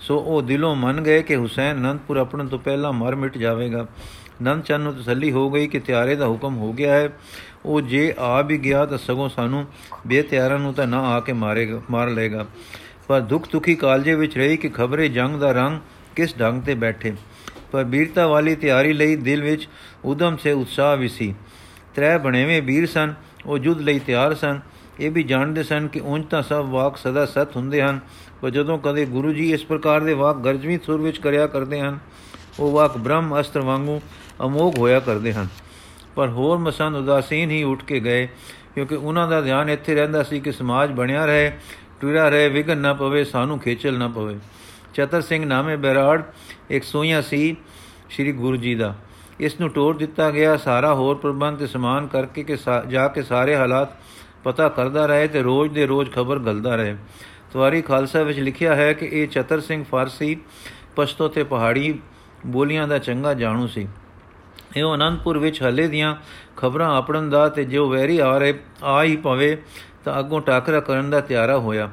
[0.00, 3.86] ਸੋ ਉਹ ਦਿਲੋਂ ਮੰਨ ਗਏ ਕਿ ਹੁਸੈਨ ਅਨੰਦਪੁਰ ਆਪਣ ਤੋਂ ਪਹਿਲਾਂ ਮਰ ਮਿਟ ਜਾਵੇਗਾ।
[4.42, 7.10] ਨੰਦ ਚੰਨ ਨੂੰ ਤਸੱਲੀ ਹੋ ਗਈ ਕਿ ਤਿਆਰੇ ਦਾ ਹੁਕਮ ਹੋ ਗਿਆ ਹੈ।
[7.64, 9.66] ਉਹ ਜੇ ਆ ਵੀ ਗਿਆ ਤਾਂ ਸਗੋਂ ਸਾਨੂੰ
[10.06, 12.46] ਬੇਤਿਆਰਾਂ ਨੂੰ ਤਾਂ ਨਾ ਆ ਕੇ ਮਾਰੇਗਾ ਮਾਰ ਲਏਗਾ।
[13.08, 15.80] ਪਰ ਦੁੱਖ ਦੁਖੀ ਕਾਲਜੇ ਵਿੱਚ ਰਹੀ ਕਿ ਖਬਰੇ ਜੰਗ ਦਾ ਰੰਗ
[16.16, 17.12] ਕਿਸ ਢੰਗ ਤੇ ਬੈਠੇ।
[17.72, 19.68] ਪਰ ਵੀਰਤਾ ਵਾਲੀ ਤਿਆਰੀ ਲਈ ਦਿਲ ਵਿੱਚ
[20.04, 21.34] ਉਦਮ ਸੇ ਉਤਸ਼ਾਹ ਵੀ ਸੀ।
[21.94, 23.14] ਤਰੇ ਬਣੇਵੇਂ ਵੀਰ ਸਨ,
[23.46, 24.60] ਉਹ ਜੁੱਧ ਲਈ ਤਿਆਰ ਸਨ।
[25.00, 28.00] ਇਹ ਵੀ ਜਾਣਦੇ ਸਨ ਕਿ ਉਂਝ ਤਾਂ ਸਭ ਵਾਕ ਸਦਾ ਸਤ ਹੁੰਦੇ ਹਨ,
[28.42, 31.98] ਪਰ ਜਦੋਂ ਕਦੇ ਗੁਰੂ ਜੀ ਇਸ ਪ੍ਰਕਾਰ ਦੇ ਵਾਕ ਗਰਜਵੀਂ ਸੁਰ ਵਿੱਚ ਕਰਿਆ ਕਰਦੇ ਹਨ,
[32.60, 34.00] ਉਹ ਵਾਕ ਬ੍ਰਹਮ ਅਸਤਰ ਵਾਂਗੂ
[34.44, 35.48] ਅਮੋਗ ਹੋਇਆ ਕਰਦੇ ਹਨ।
[36.14, 38.28] ਪਰ ਹੋਰ ਮਸੰਦ ਉਦਾਸੀਨ ਹੀ ਉੱਠ ਕੇ ਗਏ,
[38.74, 41.52] ਕਿਉਂਕਿ ਉਹਨਾਂ ਦਾ ਧਿਆਨ ਇੱਥੇ ਰਹਿੰਦਾ ਸੀ ਕਿ ਸਮਾਜ ਬਣਿਆ ਰਹੇ
[42.02, 44.38] ਟੁਰਿਆ ਰਹੇ ਵਿਗਨ ਨਾ ਪਵੇ, ਸਾਨੂੰ ਖੇਚਲ ਨਾ ਪਵੇ।
[44.94, 46.22] ਚਤਰ ਸਿੰਘ ਨਾਮੇ ਬੈਰਾੜ,
[46.70, 47.56] ਇੱਕ ਸੋਈਆ ਸੀ
[48.10, 48.94] ਸ੍ਰੀ ਗੁਰੂ ਜੀ ਦਾ।
[49.40, 52.56] ਇਸ ਨੂੰ ਟੋੜ ਦਿੱਤਾ ਗਿਆ, ਸਾਰਾ ਹੋਰ ਪ੍ਰਬੰਧ ਤੇ ਸਮਾਨ ਕਰਕੇ ਕਿ
[52.88, 53.96] ਜਾ ਕੇ ਸਾਰੇ ਹਾਲਾਤ
[54.44, 56.96] ਪਤਾ ਕਰਦਾ ਰਹੇ ਤੇ ਰੋਜ਼ ਦੇ ਰੋਜ਼ ਖਬਰ ਗਲਦਾ ਰਹੇ।
[57.52, 60.36] ਤਵਾਰੀ ਖਾਲਸਾ ਵਿੱਚ ਲਿਖਿਆ ਹੈ ਕਿ ਇਹ ਚਤਰ ਸਿੰਘ ਫਾਰਸੀ,
[60.96, 61.98] ਪਸ਼ਤੋ ਤੇ ਪਹਾੜੀ
[62.46, 63.88] ਬੋਲੀਆਂ ਦਾ ਚੰਗਾ ਜਾਣੂ ਸੀ।
[64.76, 66.14] ਇਹ ਅਨੰਦਪੁਰ ਵਿੱਚ ਹਲੇ ਦੀਆਂ
[66.56, 69.56] ਖਬਰਾਂ ਆਪਣਨ ਦਾ ਤੇ ਜੋ ਵੈਰੀ ਆ ਰਹੇ, ਆ ਹੀ ਪਵੇ
[70.04, 71.90] ਤਾਂ ਅੱਗੋਂ ਟਾਕਰਾ ਕਰਨ ਦਾ ਤਿਆਰਾ ਹੋਇਆ।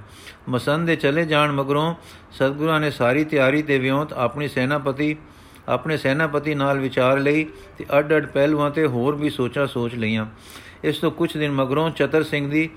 [0.50, 1.96] ਮਸੰਦ ਦੇ ਚਲੇ ਜਾਣ ਮਗਰੋਂ
[2.32, 5.16] ਸਤਗੁਰਾਂ ਨੇ ਸਾਰੀ ਤਿਆਰੀ ਤੇ ਵਿਉਂਤ ਆਪਣੀ ਸੈਨਾਪਤੀ,
[5.70, 7.48] ਆਪਣੇ ਸੈਨਾਪਤੀ ਨਾਲ ਵਿਚਾਰ ਲਈ
[7.78, 10.26] ਤੇ ਅੱਡ-ਅੱਡ ਪਹਿਲੂਆਂ ਤੇ ਹੋਰ ਵੀ ਸੋਚਾਂ ਸੋਚ ਲਈਆਂ।
[10.84, 12.70] ਇਸ ਤੋਂ ਕੁਝ ਦਿਨ ਮਗਰੋਂ ਚਤਰ ਸਿੰਘ ਦੀ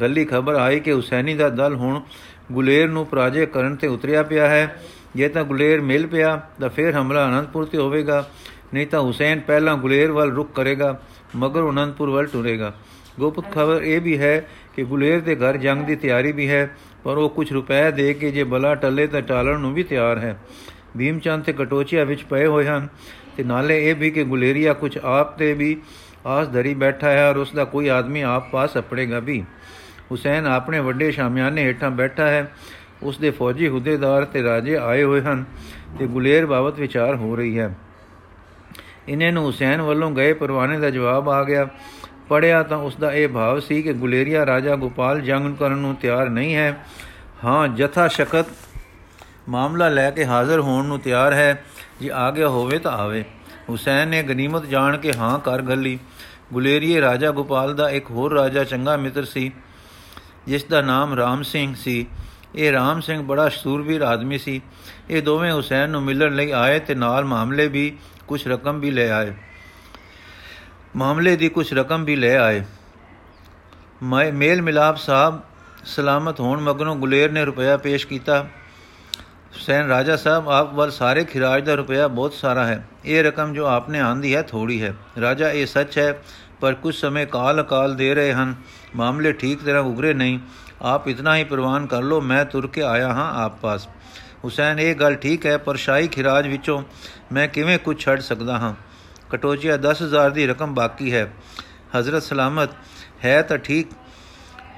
[0.00, 2.00] ਗੱਲੀ ਖਬਰ ਆਈ ਕਿ ਹੁਸੈਨੀ ਦਾ ਦਲ ਹੁਣ
[2.52, 4.82] ਗੁਲੇਰ ਨੂੰ ਪਰਾਜੇ ਕਰਨ ਤੇ ਉਤਰਿਆ ਪਿਆ ਹੈ।
[5.16, 8.30] ਜੇ ਤਾਂ ਗੁਲੇਰ ਮਿਲ ਪਿਆ ਤਾਂ ਫਿਰ ਹਮਲਾ ਅਨੰਦਪੁਰ ਤੇ ਹੋਵੇਗਾ,
[8.74, 11.00] ਨਹੀਂ ਤਾਂ ਹੁਸੈਨ ਪਹਿਲਾਂ ਗੁਲੇਰ ਵੱਲ ਰੁਕ ਕਰੇਗਾ,
[11.36, 12.74] ਮਗਰ ਅਨੰਦਪੁਰ ਵੱਲ ਟੁਰੇਗਾ।
[13.20, 14.48] ਗੋਪਤ ਖਬਰ ਇਹ ਵੀ ਹੈ
[14.80, 16.70] ਕਿ ਗੁਲੇਰ ਦੇ ਘਰ ਜੰਗ ਦੀ ਤਿਆਰੀ ਵੀ ਹੈ,
[17.04, 20.36] ਪਰ ਉਹ ਕੁਝ ਰੁਪਏ ਦੇ ਕੇ ਜੇ ਬਲਾ ਟੱਲੇ ਤਾਂ ਟਾਲਣ ਨੂੰ ਵੀ ਤਿਆਰ ਹੈ।
[20.98, 22.88] ਭੀਮਚੰਦ ਤੇ ਕਟੋਚੀਆ ਵਿੱਚ ਪਏ ਹੋਏ ਹਨ
[23.36, 25.76] ਤੇ ਨਾਲੇ ਇਹ ਵੀ ਕਿ ਗੁਲੇਰੀਆ ਕੁਝ ਆਪ ਤੇ ਵੀ
[26.26, 29.44] ਆਸ ਧਰੀ ਬੈਠਾ ਹੈ ਔਰ ਉਸ ਦਾ ਕੋਈ ਆਦਮੀ ਆਪ ਪਾਸ ਅਪੜੇਗਾ ਵੀ।
[30.10, 32.50] ਹੁਸੈਨ ਆਪਣੇ ਵੱਡੇ ਸ਼ਾਮਿਆਨੇ ਹੇਠਾਂ ਬੈਠਾ ਹੈ।
[33.02, 35.44] ਉਸ ਦੇ ਫੌਜੀ ਹੁਦੇਦਾਰ ਤੇ ਰਾਜੇ ਆਏ ਹੋਏ ਹਨ
[35.98, 37.74] ਤੇ ਗੁਲੇਰ ਬਾਬਤ ਵਿਚਾਰ ਹੋ ਰਹੀ ਹੈ।
[39.08, 41.68] ਇਨੇ ਨੂੰ ਹੁਸੈਨ ਵੱਲੋਂ ਗਏ ਪਰਵਾਨੇ ਦਾ ਜਵਾਬ ਆ ਗਿਆ।
[42.30, 46.28] ਪੜਿਆ ਤਾਂ ਉਸ ਦਾ ਇਹ ਭਾਵ ਸੀ ਕਿ ਗੁਲੇਰੀਆ ਰਾਜਾ ਗੋਪਾਲ ਜੰਗ ਕਰਨ ਨੂੰ ਤਿਆਰ
[46.28, 46.84] ਨਹੀਂ ਹੈ।
[47.44, 48.46] ਹਾਂ, ਜਥਾ ਸ਼ਕਤ
[49.48, 51.64] ਮਾਮਲਾ ਲੈ ਕੇ ਹਾਜ਼ਰ ਹੋਣ ਨੂੰ ਤਿਆਰ ਹੈ।
[52.00, 53.24] ਜੇ ਆ ਗਿਆ ਹੋਵੇ ਤਾਂ ਆਵੇ।
[53.68, 55.98] ਹੁਸੈਨ ਨੇ ਗਨੀਮਤ ਜਾਣ ਕੇ ਹਾਂ ਕਰ ਗੱਲੀ
[56.52, 59.50] ਗੁਲੇਰੀਏ ਰਾਜਾ ਗੋਪਾਲ ਦਾ ਇੱਕ ਹੋਰ ਰਾਜਾ ਚੰਗਾ ਮਿੱਤਰ ਸੀ,
[60.46, 62.06] ਜਿਸ ਦਾ ਨਾਮ ਰਾਮ ਸਿੰਘ ਸੀ।
[62.54, 64.60] ਇਹ ਰਾਮ ਸਿੰਘ ਬੜਾ ਸੂਰਬੀਰ ਆਦਮੀ ਸੀ।
[65.10, 67.92] ਇਹ ਦੋਵੇਂ ਹੁਸੈਨ ਨੂੰ ਮਿਲਣ ਲਈ ਆਏ ਤੇ ਨਾਲ ਮਾਮਲੇ ਵੀ
[68.28, 69.32] ਕੁਝ ਰਕਮ ਵੀ ਲੈ ਆਏ।
[70.96, 72.62] ਮਾਮਲੇ ਦੀ ਕੁਝ ਰਕਮ ਵੀ ਲੈ ਆਏ।
[74.32, 75.40] ਮੇਲ ਮਿਲਾਪ ਸਾਹਿਬ
[75.84, 81.64] ਸਲਾਮਤ ਹੋਣ ਮਗਰੋਂ ਗੁਲੇਰ ਨੇ ਰੁਪਇਆ ਪੇਸ਼ ਕੀਤਾ। ਹੁਸੈਨ ਰਾਜਾ ਸਾਹਿਬ, ਆਪ ਵੱਲ ਸਾਰੇ ਖਿਰਾਜ
[81.64, 85.66] ਦਾ ਰੁਪਇਆ ਬਹੁਤ ਸਾਰਾ ਹੈ। ਇਹ ਰਕਮ ਜੋ ਆਪਨੇ ਆਂਦੀ ਹੈ ਥੋੜੀ ਹੈ। ਰਾਜਾ, ਇਹ
[85.66, 86.22] ਸੱਚ ਹੈ,
[86.60, 88.54] ਪਰ ਕੁਝ ਸਮੇਂ ਕਾਲ ਕਾਲ ਦੇ ਰਹੇ ਹਨ।
[88.96, 90.38] ਮਾਮਲੇ ਠੀਕ ਤਰ੍ਹਾਂ ਉਗਰੇ ਨਹੀਂ।
[90.82, 93.88] ਆਪ ਇਤਨਾ ਹੀ ਪ੍ਰਵਾਨ ਕਰ ਲੋ ਮੈਂ ਤੁਰ ਕੇ ਆਇਆ ਹਾਂ ਆਪ ਪਾਸ।
[94.44, 96.82] ਹੁਸੈਨ, ਇਹ ਗੱਲ ਠੀਕ ਹੈ, ਪਰ ਸ਼ਾਹੀ ਖਿਰਾਜ ਵਿੱਚੋਂ
[97.32, 98.74] ਮੈਂ ਕਿਵੇਂ ਕੁਝ ਛੱਡ ਸਕਦਾ ਹਾਂ?
[99.30, 101.32] ਕਟੋਜੀਆ 10000 ਦੀ ਰਕਮ ਬਾਕੀ ਹੈ।
[101.98, 102.70] ਹਜ਼ਰਤ ਸਲਾਮਤ,
[103.24, 103.86] ਹੈ ਤਾਂ ਠੀਕ।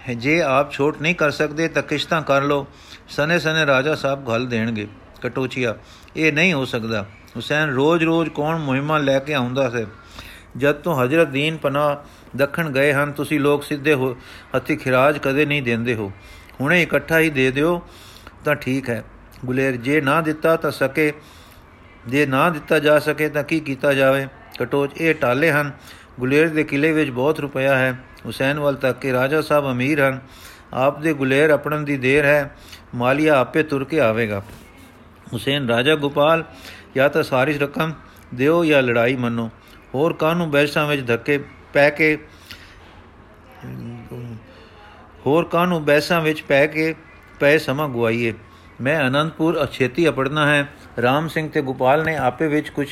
[0.09, 2.67] ਹੈ ਜੇ ਆਪ ਛੋਟ ਨਹੀਂ ਕਰ ਸਕਦੇ ਤਾਂ ਕਿਸ਼ਤਾਂ ਕਰ ਲੋ
[3.09, 4.89] ਸਨੇ ਸਨੇ ਰਾਜਾ ਸਾਹਿਬ ਗੱਲ ਦੇਣਗੇ।
[5.23, 5.77] ਕਟੋਚੀਆ,
[6.17, 7.03] ਇਹ ਨਹੀਂ ਹੋ ਸਕਦਾ।
[7.37, 9.87] ਹੁਸੈਨ ਰੋਜ਼-ਰੋਜ਼ ਕੌਣ ਮੁਹਿੰਮਾਂ ਲੈ ਕੇ ਆਉਂਦਾ ਸੀ
[10.57, 12.05] ਜਦ ਤੋਂ ਹਜ਼ਰਤ ਦੀਨ ਪਨਾ
[12.37, 14.17] ਦੱਖਣ ਗਏ ਹਨ, ਤੁਸੀਂ ਲੋਕ ਸਿੱਧੇ ਹੋ,
[14.57, 16.13] ਹੱਥੀ ਖਿਰਾਜ ਕਦੇ ਨਹੀਂ ਦਿੰਦੇ ਹੋ।
[16.61, 17.83] ਹੁਣੇ ਇਕੱਠਾ ਹੀ ਦੇ ਦਿਓ
[18.45, 19.05] ਤਾਂ ਠੀਕ ਹੈ।
[19.45, 21.13] ਗੁਲੇਰ, ਜੇ ਨਾ ਦਿੱਤਾ ਤਾਂ ਸਕੇ,
[22.09, 24.27] ਜੇ ਨਾ ਦਿੱਤਾ ਜਾ ਸਕੇ ਤਾਂ ਕੀ ਕੀਤਾ ਜਾਵੇ?
[24.59, 25.73] ਕਟੋਚ ਇਹ ਟਾਲੇ ਹਨ।
[26.21, 27.93] ਗੁਲੇਰ ਦੇ ਕਿਲੇ ਵਿੱਚ ਬਹੁਤ ਰੁਪਇਆ ਹੈ।
[28.27, 30.21] ਹੁਸੈਨ ਵੱਲ ਤੱਕ ਕਿ ਰਾਜਾ ਸਾਹਿਬ ਅਮੀਰ ਹਨ।
[30.73, 32.57] ਆਪ ਦੇ ਗੁਲੇਰ ਆਪਣਨ ਦੀ ਦੇਰ ਹੈ।
[32.95, 34.43] ਮਾਲੀਆ ਆਪੇ ਤੁਰ ਕੇ ਆਵੇਗਾ।
[35.33, 36.45] ਹੁਸੈਨ, ਰਾਜਾ ਗੋਪਾਲ,
[36.97, 37.93] ਜਾਂ ਤਾਂ ਸਾਰੀ ਰਕਮ
[38.35, 39.51] ਦਿਓ ਜਾਂ ਲੜਾਈ ਮੰਨੋ।
[39.95, 41.39] ਹੋਰ ਕਾਨੂੰ ਬੈਸਾਂ ਵਿੱਚ ਧੱਕੇ
[41.73, 42.19] ਪੈ ਕੇ
[45.27, 46.95] ਹੋਰ ਕਾਨੂੰ ਬੈਸਾਂ ਵਿੱਚ ਪੈ ਕੇ
[47.41, 48.33] ਪੈ ਸਮਾਂ ਗਵਾਈਏ
[48.81, 50.69] ਮੈਂ ਅਨੰਦਪੁਰ ਅਛੇਤੀ ਅਪੜਨਾ ਹੈ।
[51.03, 52.89] ਰਾਮ ਸਿੰਘ ਤੇ ਗੋਪਾਲ ਨੇ ਆਪੇ ਵਿੱਚ ਕੁਝ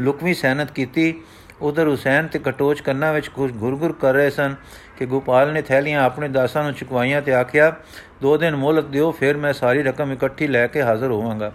[0.00, 1.14] ਲੁਕਵੀਂ ਸਹਿਨਤ ਕੀਤੀ,
[1.60, 4.54] ਉਧਰ ਹੁਸੈਨ ਤੇ ਕਟੋਚ ਕੰਨਾਂ ਵਿੱਚ ਕੁਝ ਗੁਰਗੁਰ ਕਰ ਰਹੇ ਸਨ
[4.98, 7.76] ਕਿ ਗੋਪਾਲ ਨੇ ਥੈਲੀਆਂ ਆਪਣੇ ਦਾਸਾਂ ਨੂੰ ਚੁਕਵਾਈਆਂ ਤੇ ਆਖਿਆ,
[8.22, 11.52] ਦੋ ਦਿਨ ਮੋਹਲਤ ਦਿਓ, ਫਿਰ ਮੈਂ ਸਾਰੀ ਰਕਮ ਇਕੱਠੀ ਲੈ ਕੇ ਹਾਜ਼ਰ ਹੋਵਾਂਗਾ।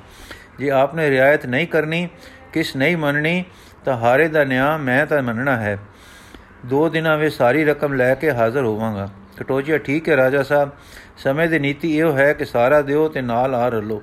[0.59, 2.09] ਜੇ ਆਪਨੇ ਰਿਆਇਤ ਨਹੀਂ ਕਰਨੀ,
[2.53, 3.43] ਕਿਸ ਨਹੀਂ ਮੰਨਣੀ,
[3.85, 5.79] ਤਾਂ ਹਾਰੇ ਦਾ ਨਿਆਂ ਮੈਂ ਤਾਂ ਮੰਨਣਾ ਹੈ।
[6.65, 9.09] ਦੋ ਦਿਨਾਂ ਵਿੱਚ ਸਾਰੀ ਰਕਮ ਲੈ ਕੇ ਹਾਜ਼ਰ ਹੋਵਾਂਗਾ।
[9.39, 10.69] ਕਟੋਜੀਆ ਠੀਕ ਹੈ ਰਾਜਾ ਸਾਹਿਬ,
[11.17, 14.01] ਸਮੇਂ ਦੀ ਨੀਤੀ ਇਹ ਹੈ ਕਿ ਸਾਰਾ ਦਿਓ ਤੇ ਨਾਲ ਆ ਰਲੋ।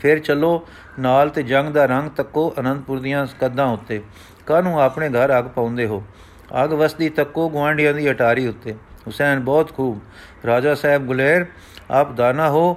[0.00, 4.02] ਫਿਰ ਚੱਲੋ ਨਾਲ ਤੇ ਜੰਗ ਦਾ ਰੰਗ ਤੱਕੋ ਅਨੰਦਪੁਰ ਦੀਆਂ ਕਦਾਂ ਉੱਤੇ।
[4.46, 6.04] ਕਾਹਨੂੰ ਆਪਣੇ ਘਰ ਅੱਗ ਪਾਉਂਦੇ ਹੋ?
[6.64, 10.00] ਅੱਗ ਵਸਦੀ ਤੱਕੋ ਗਵਾਂਡੀਆਂ ਦੀ ਅਟਾਰੀ ਉੱਤੇ। ਹੁਸੈਨ ਬਹੁਤ ਖੂਬ।
[10.46, 11.46] ਰਾਜਾ ਸਾਹਿਬ ਗੁਲੇਰ,
[11.90, 12.76] ਆਪ ਦਾਨਾ ਹੋ,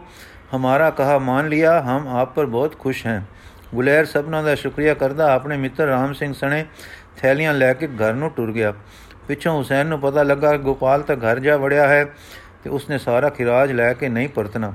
[0.55, 3.23] ਹਮਾਰਾ ਕਹਾ ਮੰਨ ਲਿਆ, ਹਮ ਆਪ ਪਰ ਬਹੁਤ ਖੁਸ਼ हैं
[3.75, 6.65] ਗੁਲੇਰ ਸਭਨਾਂ ਦਾ ਸ਼ੁਕਰੀਆ ਕਰਦਾ, ਆਪਣੇ ਮਿੱਤਰ ਰਾਮ ਸਿੰਘ ਸਣੇ
[7.17, 8.73] ਥੈਲੀਆਂ ਲੈ ਕੇ ਘਰ ਨੂੰ ਟੁਰ ਗਿਆ।
[9.27, 12.05] ਪਿੱਛੋਂ ਹੁਸੈਨ ਨੂੰ ਪਤਾ ਲੱਗਾ ਕਿ ਗੋਪਾਲ ਤਾਂ ਘਰ ਜਾ ਵੜਿਆ ਹੈ
[12.63, 14.73] ਤੇ ਉਸਨੇ ਸਾਰਾ ਖਿਰਾਜ ਲੈ ਕੇ ਨਹੀਂ ਪਰਤਣਾ।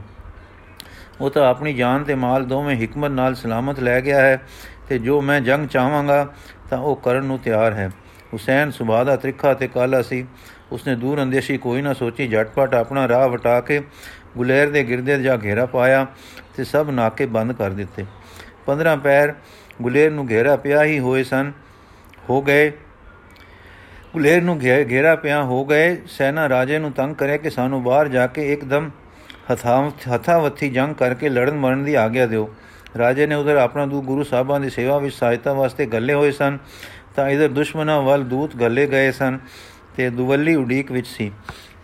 [1.23, 4.41] ਉਹ ਤਾਂ ਆਪਣੀ ਜਾਨ ਤੇ ਮਾਲ ਦੋਵੇਂ ਹਕਮਤ ਨਾਲ ਸਲਾਮਤ ਲੈ ਗਿਆ ਹੈ
[4.89, 6.33] ਤੇ ਜੋ ਮੈਂ ਜੰਗ ਚਾਹਾਂਗਾ
[6.71, 7.91] ਤਾਂ ਉਹ ਕਰਨ ਨੂੰ ਤਿਆਰ ਹੈ।
[8.33, 10.27] ਹੁਸੈਨ ਸੁਭਾ ਦਾ ਤ੍ਰਿਖਾ ਤੇ ਕਾਲਾ ਸੀ।
[10.73, 13.81] ਉਸਨੇ ਦੂਰ ਅੰਦੇਸ਼ੀ ਕੋਈ ਨਾ ਸੋਚੀ, ਝਟਪਟ ਆਪਣਾ ਰਾਹ ਵਟਾ ਕੇ
[14.37, 16.07] ਗੁਲੇਰ ਦੇ ਗਿਰਦੇ ਜਾ ਘੇਰਾ ਪਾਇਆ
[16.57, 18.05] ਤੇ ਸਭ ਨਾਕੇ ਬੰਦ ਕਰ ਦਿੱਤੇ।
[18.67, 19.35] 15 ਪੈਰ
[19.83, 21.53] ਗੁਲੇਰ ਨੂੰ ਘੇਰਾ ਪਿਆ ਹੀ ਹੋਏ ਸਨ,
[22.31, 22.71] ਹੋ ਗਏ।
[24.13, 28.27] ਗੁਲੇਰ ਨੂੰ ਘੇਰਾ ਪਿਆ ਹੋ ਗਏ। ਸੈਨਾ ਰਾਜੇ ਨੂੰ ਤੰਗ ਕਰੇ ਕਿ ਸਾਨੂੰ ਬਾਹਰ ਜਾ
[28.27, 28.91] ਕੇ ਇੱਕਦਮ
[29.51, 32.49] ਹਥਾਵਥੀ ਜੰਗ ਕਰਕੇ ਲੜਨ ਮਰਨ ਦੀ ਆਗਿਆ ਦਿਓ।
[32.99, 36.59] ਰਾਜੇ ਨੇ ਉਧਰ ਆਪਣਾ ਦੂ, ਗੁਰੂ ਸਾਹਿਬਾਂ ਦੀ ਸੇਵਾ ਵਿੱਚ ਸਹਾਇਤਾ ਵਾਸਤੇ ਗੱਲੇ ਹੋਏ ਸਨ।
[37.17, 39.39] ਤਾਂ ਇਧਰ ਦੁਸ਼ਮਣਾਂ ਵੱਲ ਦੂਤ ਗੱਲੇ ਗਏ ਸਨ
[39.97, 41.31] ਤੇ ਦੁਵੱਲੀ ਉਡੀਕ ਵਿੱਚ ਸੀ।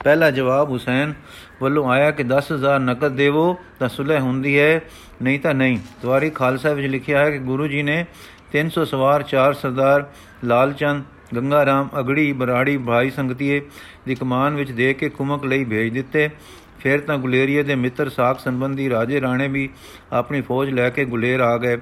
[0.05, 1.15] ਪਹਿਲਾ ਜਵਾਬ ਹੁਸੈਨ
[1.62, 4.81] ਵੱਲੋਂ ਆਇਆ ਕਿ 10000 ਨਕਦ ਦੇਵੋ ਤਾਂ ਸੁਲਹ ਹੁੰਦੀ ਹੈ,
[5.23, 8.05] ਨਹੀਂ ਤਾਂ ਨਹੀਂ। ਦਵਾਰੀ ਖਾਲਸਾ ਵਿੱਚ ਲਿਖਿਆ ਹੈ ਕਿ ਗੁਰੂ ਜੀ ਨੇ
[8.53, 10.07] 300 ਸਵਾਰ ਚਾਰ ਸਰਦਾਰ
[10.45, 11.05] ਲਾਲਚੰਦ
[11.37, 13.61] ਗੰਗਾ ਰਾਮ ਅਗੜੀ, ਬਰਾੜੀ, ਭਾਈ ਸੰਗਤੀਏ
[14.07, 16.31] ਦੀ ਕਮਾਨ ਵਿੱਚ ਦੇ ਕੇ ਕੁਮਕ ਲਈ ਭੇਜ ਦਿੱਤੇ।
[16.80, 19.68] ਫਿਰ ਤਾਂ ਗੁਲੇਰੀਏ ਦੇ ਮਿੱਤਰ ਸਾਖ ਸੰਬੰਧੀ ਰਾਜੇ ਰਾਣੇ ਵੀ
[20.12, 21.76] ਆਪਣੀ ਫੌਜ ਲੈ ਕੇ ਗੁਲੇਰ ਆ ਗਏ।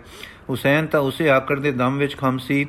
[0.50, 2.66] ਹੁਸੈਨ ਤਾਂ ਉਸੇ ਆਕੜ ਦੇ ਦਮ ਵਿੱਚ ਖਮ ਸੀ,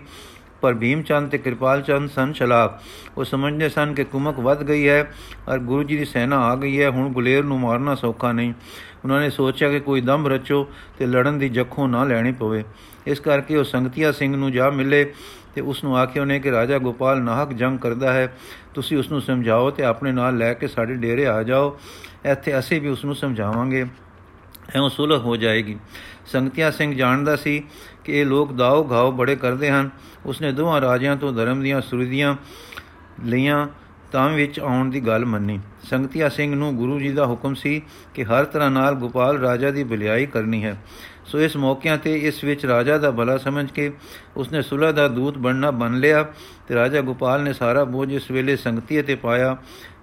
[0.61, 2.81] ਪਰ ਭੀਮ ਚੰਦ ਤੇ ਕਿਰਪਾਲ ਚੰਦ ਸਨ ਚਲਾਕ
[3.17, 5.11] ਉਹ ਸਮਝਦੇ ਸਨ ਕਿ ਕੁਮਕ ਵੱਧ ਗਈ ਹੈ
[5.47, 8.53] ਔਰ ਗੁਰੂ ਜੀ ਦੀ ਸੈਨਾ ਆ ਗਈ ਹੈ, ਹੁਣ ਗੁਲੇਰ ਨੂੰ ਮਾਰਨਾ ਸੌਖਾ ਨਹੀਂ।
[9.03, 10.67] ਉਹਨਾਂ ਨੇ ਸੋਚਿਆ ਕਿ ਕੋਈ ਦਮ ਰਚੋ
[10.99, 12.63] ਤੇ ਲੜਨ ਦੀ ਜੱਖੋਂ ਨਾ ਲੈਣੀ ਪਵੇ।
[13.07, 15.03] ਇਸ ਕਰਕੇ ਉਹ ਸੰਗਤੀਆ ਸਿੰਘ ਨੂੰ ਜਾ ਮਿਲੇ
[15.55, 18.33] ਤੇ ਉਸ ਨੂੰ ਆਖਿਆ ਉਹਨੇ ਕਿ ਰਾਜਾ ਗੋਪਾਲ ਨਾਹਕ ਜੰਗ ਕਰਦਾ ਹੈ,
[18.73, 21.77] ਤੁਸੀਂ ਉਸ ਨੂੰ ਸਮਝਾਓ ਤੇ ਆਪਣੇ ਨਾਲ ਲੈ ਕੇ ਸਾਡੇ ਡੇਰੇ ਆ ਜਾਓ।
[22.31, 23.85] ਇੱਥੇ ਅਸੀਂ ਵੀ ਉਸ ਨੂੰ ਸਮਝਾਵਾਂਗੇ।
[24.75, 25.77] ਐਉਂ ਸੁਲਹ ਹੋ ਜਾਏਗੀ।
[26.25, 27.63] ਸੰਗਤਿਆ ਸਿੰਘ ਜਾਣਦਾ ਸੀ
[28.03, 29.89] ਕਿ ਇਹ ਲੋਕ ਦਾਉ ਘਾਉ ਬੜੇ ਕਰਦੇ ਹਨ।
[30.25, 32.35] ਉਸਨੇ ਦੋਹਾਂ ਰਾਜਿਆਂ ਤੋਂ ਧਰਮ ਦੀਆਂ ਸੁਰਦੀਆਂ
[33.25, 33.67] ਲਈਆਂ,
[34.11, 37.81] ਤਾਂ ਵਿੱਚ ਆਉਣ ਦੀ ਗੱਲ ਮੰਨੀ। ਸੰਗਤਿਆ ਸਿੰਘ ਨੂੰ ਗੁਰੂ ਜੀ ਦਾ ਹੁਕਮ ਸੀ
[38.13, 40.77] ਕਿ ਹਰ ਤਰ੍ਹਾਂ ਨਾਲ ਗੋਪਾਲ ਰਾਜਾ ਦੀ ਬਲਿਆਈ ਕਰਨੀ ਹੈ।
[41.25, 43.91] ਸੋ ਇਸ ਮੌਕਿਆਂ ਤੇ ਇਸ ਵਿੱਚ ਰਾਜਾ ਦਾ ਭਲਾ ਸਮਝ ਕੇ
[44.37, 46.25] ਉਸਨੇ ਸੁਲਹ ਦਾ ਦੂਤ ਬਣਨਾ ਬਣ ਲਿਆ
[46.67, 49.57] ਤੇ ਰਾਜਾ ਗੋਪਾਲ ਨੇ ਸਾਰਾ ਬੋਝ ਇਸ ਵੇਲੇ ਸੰਗਤੀਏ ਤੇ ਪਾਇਆ।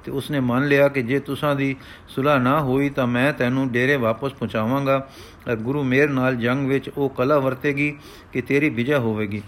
[0.05, 1.77] ਤੇ ਉਸਨੇ ਮੰਨ ਲਿਆ ਕਿ ਜੇ ਤੁਸਾਂ ਦੀ
[2.09, 5.09] ਸੁਲਹ ਨਾ ਹੋਈ ਤਾਂ ਮੈਂ ਤੈਨੂੰ ਡੇਰੇ ਵਾਪਸ ਪਹੁੰਚਾਵਾਂਗਾ।
[5.53, 7.97] ਅਰ ਗੁਰੂ ਮੇਰ ਨਾਲ ਜੰਗ ਵਿੱਚ ਉਹ ਕਲਾ ਵਰਤੇਗੀ
[8.33, 9.43] ਕਿ ਤੇਰੀ ਵਿਜੈ ਹੋਵੇਗੀ।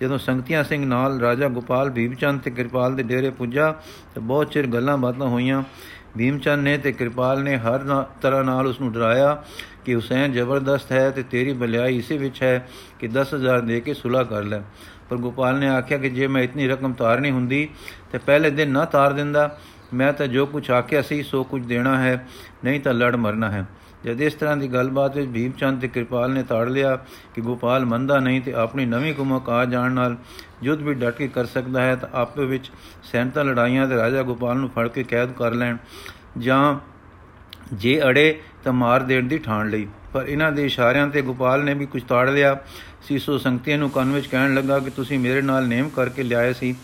[0.00, 3.74] ਜਦੋਂ ਸੰਗਤੀਆਂ ਸਿੰਘ ਨਾਲ ਰਾਜਾ ਗੋਪਾਲ ਭੀਮਚੰਦ ਤੇ ਕਿਰਪਾਲ ਦੇ ਡੇਰੇ ਪੁੱਜਾ
[4.14, 5.62] ਤੇ ਬਹੁਤ ਚਿਰ ਗੱਲਾਂ ਬਾਤਾਂ ਹੋਈਆਂ।
[6.16, 9.42] ਭੀਮਚੰਦ ਨੇ ਤੇ ਕਿਰਪਾਲ ਨੇ ਹਰ ਤਰ੍ਹਾਂ ਨਾਲ ਉਸ ਨੂੰ ਡਰਾਇਆ
[9.84, 14.24] ਕਿ ਹੁਸੈਨ ਜ਼ਬਰਦਸਤ ਹੈ ਤੇ ਤੇਰੀ ਬਲਿਆਈ ਇਸੇ ਵਿੱਚ ਹੈ ਕਿ 10000 ਦੇ ਕੇ ਸੁਲਾ
[14.24, 14.60] ਕਰ ਲੈ।
[15.10, 17.68] ਪਰ ਗੋਪਾਲ ਨੇ ਆਖਿਆ ਕਿ ਜੇ ਮੈਂ ਇਤਨੀ ਰਕਮ ਤਾਰਨੀ ਹੁੰਦੀ
[18.12, 19.58] ਤੇ ਪਹਿਲੇ ਦਿਨ ਨਾ ਤਾਰ ਦਿੰਦਾ।
[19.94, 22.26] ਮੈਂ ਤਾਂ ਜੋ ਕੁਝ ਆਖਿਆ ਸੀ, ਸੋ ਕੁਝ ਦੇਣਾ ਹੈ,
[22.64, 23.66] ਨਹੀਂ ਤਾਂ ਲੜ ਮਰਨਾ ਹੈ।
[24.04, 26.94] ਜਦ ਇਸ ਤਰ੍ਹਾਂ ਦੀ ਗੱਲਬਾਤ ਵਿੱਚ ਭੀਮਚੰਦ ਤੇ ਕਿਰਪਾਲ ਨੇ ਤਾੜ ਲਿਆ
[27.34, 30.16] ਕਿ ਗੋਪਾਲ ਮੰਦਾ ਨਹੀਂ ਤੇ ਆਪਣੀ ਨਵੀਂ ਕੁਮਕ ਆ ਜਾਣ ਨਾਲ
[30.62, 32.70] ਯੁੱਧ ਵੀ ਡਟ ਕੇ ਕਰ ਸਕਦਾ ਹੈ, ਤਾਂ ਆਪੇ ਵਿੱਚ
[33.02, 35.76] ਸੈਂਤਾ ਲੜਾਈਆਂ ਤੇ ਰਾਜਾ ਗੋਪਾਲ ਨੂੰ ਫੜ ਕੇ ਕੈਦ ਕਰ ਲੈਣ
[36.38, 36.78] ਜਾਂ
[37.72, 41.74] ਜੇ ਅੜੇ ਤਾਂ ਮਾਰ ਦੇਣ ਦੀ ਠਾਣ ਲਈ। ਪਰ ਇਹਨਾਂ ਦੇ ਇਸ਼ਾਰਿਆਂ ਤੇ ਗੋਪਾਲ ਨੇ
[41.74, 42.56] ਵੀ ਕੁਝ ਤਾੜ ਲਿਆ।
[43.02, 46.74] ਸੀਸੋ ਸੰਗਤੀਆਂ ਨੂੰ ਕੰਨ ਵਿੱਚ ਕਹਿਣ ਲੱਗਾ ਕਿ ਤੁਸੀਂ ਮੇਰੇ ਨਾਲ ਨੇਮ ਕਰਕੇ ਲਿਆਏ ਸੀ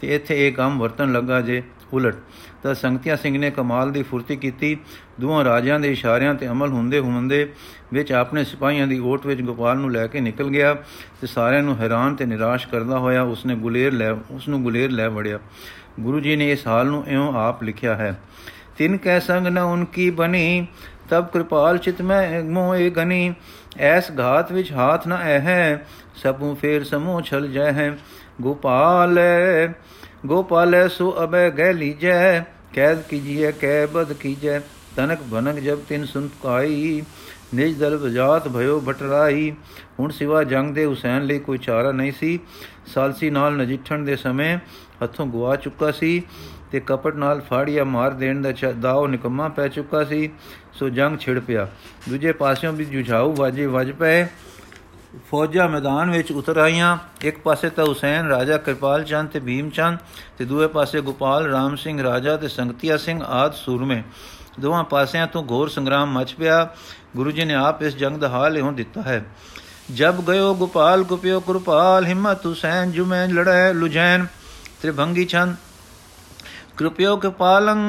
[0.00, 2.16] ਤੇ ਇੱਥੇ ਇਹ ਕੰਮ ਵਰਤਣ ਲੱਗਾ ਜੇ। ਉਲਟ।
[2.62, 4.76] ਤਾਂ ਸੰਗਤਿਆ ਸਿੰਘ ਨੇ ਕਮਾਲ ਦੀ ਫੁਰਤੀ ਕੀਤੀ।
[5.20, 7.48] ਦੋਹਾਂ ਰਾਜਿਆਂ ਦੇ ਇਸ਼ਾਰਿਆਂ ਤੇ ਅਮਲ ਹੁੰਦੇ ਹੁੰਦੇ
[7.92, 10.74] ਵਿੱਚ ਆਪਣੇ ਸਿਪਾਹੀਆਂ ਦੀ ਓਟ ਵਿੱਚ ਗੋਪਾਲ ਨੂੰ ਲੈ ਕੇ ਨਿਕਲ ਗਿਆ
[11.20, 15.08] ਤੇ ਸਾਰਿਆਂ ਨੂੰ ਹੈਰਾਨ ਤੇ ਨਿਰਾਸ਼ ਕਰਦਾ ਹੋਇਆ ਉਸਨੇ ਗੁਲੇਰ ਲੈ ਉਸ ਨੂੰ ਗੁਲੇਰ ਲੈ
[15.08, 15.38] ਵੜਿਆ।
[16.00, 18.18] ਗੁਰੂ ਜੀ ਨੇ ਇਸ ਹਾਲ ਨੂੰ ਇਉਂ ਆਪ ਲਿਖਿਆ ਹੈ,
[18.78, 20.66] ਤਿੰਨ ਕੈ ਸੰਗ ਨ ਉਨਕੀ ਬਣੀ,
[21.08, 23.34] ਤਬ ਕਿਰਪਾਲ ਚਿਤ ਮੈਂ ਮੋਏ ਗਨੀ।
[23.78, 27.96] ਐਸ ਘਾਤ ਵਿੱਚ ਹਾਥ ਨ ਐ ਹੈ ਸਭੂ ਫੇਰ ਸਮੋ ਛਲ ਜੈ ਹੈ।
[28.40, 29.18] ਗੋਪਾਲ
[30.26, 32.40] ਗੋਪਾਲ ਸੋ ਅਬੈ ਗੈ ਲੀਜੈ,
[32.74, 34.60] ਕੈਦ ਕੀਜੀਏ ਕੈ ਬਦ ਕੀਜੈ।
[34.96, 37.02] ਤਨਕ ਬਨਕ ਜਬ ਤਿਨ ਸੁਨ ਕਾਈ
[37.54, 39.50] ਨਿਜ ਦਲ ਬਜਾਤ ਭਇਓ ਭਟਰਾਈ।
[40.00, 42.38] ਹੁਣ ਸਿਵਾ ਜੰਗ ਦੇ ਹੁਸੈਨ ਲਈ ਕੋਈ ਚਾਰਾ ਨਹੀਂ ਸੀ।
[42.94, 44.56] ਸਾਲਸੀ ਨਾਲ ਨਜਿੱਠਣ ਦੇ ਸਮੇਂ
[45.02, 46.22] ਹੱਥੋਂ ਗਵਾ ਚੁੱਕਾ ਸੀ
[46.72, 50.30] ਤੇ ਕਪਟ ਨਾਲ ਫਾੜੀਆਂ ਮਾਰ ਦੇਣ ਦਾ ਦਾਅ ਨਿਕੰਮਾ ਪੈ ਚੁੱਕਾ ਸੀ।
[50.72, 51.68] ਸੋ ਜੰਗ ਛਿੜ ਪਿਆ।
[52.08, 54.26] ਦੂਜੇ ਪਾਸਿਓਂ ਵੀ ਜੁਝਾਉ ਵਾਜੇ ਵਜ ਪਏ।
[55.31, 59.97] ਫੌਜਾਂ ਮੈਦਾਨ ਵਿੱਚ ਉਤਰ ਆਈਆਂ ਇੱਕ ਪਾਸੇ ਤਾਂ ਹੁਸੈਨ ਰਾਜਾ ਕਿਰਪਾਲ ਚੰਦ ਤੇ ਭੀਮ ਚੰਦ
[60.37, 64.01] ਤੇ ਦੂਏ ਪਾਸੇ ਗੋਪਾਲ ਰਾਮ ਸਿੰਘ ਰਾਜਾ ਤੇ ਸੰਗਤੀਆ ਸਿੰਘ ਆਦ ਸੂਰਮੇ
[64.59, 66.67] ਦੋਵਾਂ ਪਾਸਿਆਂ ਤੋਂ ਘੋਰ ਸੰਗਰਾਮ ਮਚ ਪਿਆ
[67.15, 69.23] ਗੁਰੂ ਜੀ ਨੇ ਆਪ ਇਸ ਜੰਗ ਦਾ ਹਾਲ ਇਉਂ ਦਿੱਤਾ ਹੈ
[69.95, 74.25] ਜਬ ਗਇਓ ਗੋਪਾਲ ਗੁਪਿਓ ਕਿਰਪਾਲ ਹਿੰਮਤ ਹੁਸੈਨ ਜੁਮੈਨ ਲੜੈ ਲੁਜੈਨ
[74.81, 75.55] ਤ੍ਰਿਭੰਗੀ ਚੰਦ
[76.77, 77.81] कृपयो कृपालं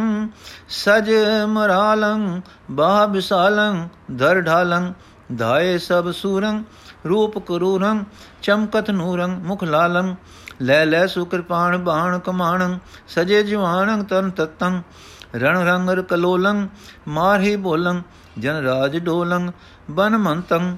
[0.74, 1.10] सज
[1.48, 2.24] मरालं
[2.72, 3.82] बाह विशालं
[4.16, 4.88] धर ढालं
[5.36, 6.58] धाये सब सूरं
[7.09, 8.03] ਰੂਪ ਕਰੂਰੰ
[8.41, 10.15] ਚਮਕਤ ਨੂਰੰ, ਮੁਖ ਲਾਲੰ,
[10.61, 14.81] ਲੈ ਲੈ ਸੁਕਿਰਪਾਣ ਬਾਣ ਕਮਾਣੰ, ਸਜੇ ਜਿਵਾਣੰ ਤਨ ਤਤੰ,
[15.35, 16.67] ਰਣ ਰੰਗਰ ਕਲੋਲੰ,
[17.07, 18.01] ਮਾਰਹੀ ਬੋਲੰ,
[18.39, 19.51] ਜਨ ਰਾਜ ਢੋਲੰ
[19.91, 20.77] ਬਨ ਮੰਤੰ।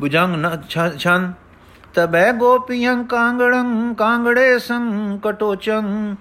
[0.00, 0.62] ਬੁਜੰਗ ਨ
[0.98, 1.32] ਛਨ
[1.94, 6.16] ਤਬੈ ਗੋਪੀਆਂ ਕਾਂਗੜੰ, ਕਾਂਗੜੇ ਸੰਗ ਕਟੋਚੰ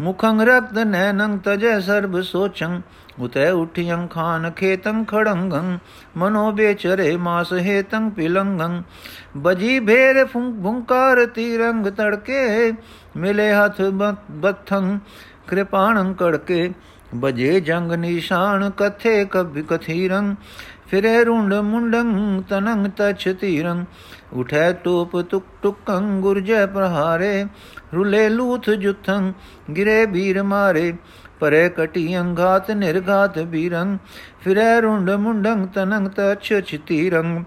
[0.00, 2.80] ਮੁਖੰ ਰਕਤ ਨੈਨੰ ਤਜੈ ਸਰਬ ਸੋਚੰ।
[3.18, 5.78] ਉਤੈ ਉਠਿਯੰ ਖਾਨ ਖੇਤੰ ਖੜੰਗੰ
[6.16, 8.82] ਮਨੋ ਬੇਚਰੇ ਮਾਸ ਹੇਤੰ ਪਿਲੰਗੰ
[9.36, 12.72] ਬਜੀ ਭੇਰ ਭੁੰਕਾਰ ਤੀਰੰਗ ਤੜਕੇ
[13.16, 13.80] ਮਿਲੇ ਹੱਥ
[14.40, 14.98] ਬਥੰ
[15.48, 16.70] ਕਿਰਪਾਣੰ ਕੜਕੇ
[17.14, 20.34] ਬਜੇ ਜੰਗ ਨਿਸ਼ਾਨ ਕਥੇ ਕਭਿ ਕਥੀਰੰ
[20.90, 23.84] ਫਿਰੇ ਰੁੰਡ ਮੁੰਡੰ ਤਨੰ ਤਛ ਤੀਰੰ
[24.32, 27.44] ਉਠੈ ਟੋਪ ਤੁਕ ਟੁਕੰ ਗੁਰਜੈ ਪ੍ਰਹਾਰੇ
[27.94, 29.32] ਰੁਲੇ ਲੂਥ ਜੁਥੰ
[29.76, 30.92] ਗਿਰੇ ਬੀਰ ਮਾਰੇ
[31.40, 33.96] ਪਰੇ ਕਟੀ ਅੰਗਾਤ, ਨਿਰਗਾਤ ਬੀਰੰ
[34.44, 37.42] ਫਿਰੈ ਰੁੰਡ ਮੁੰਡੰ ਤਨੰ ਤਛ ਚਿਤੀਰੰ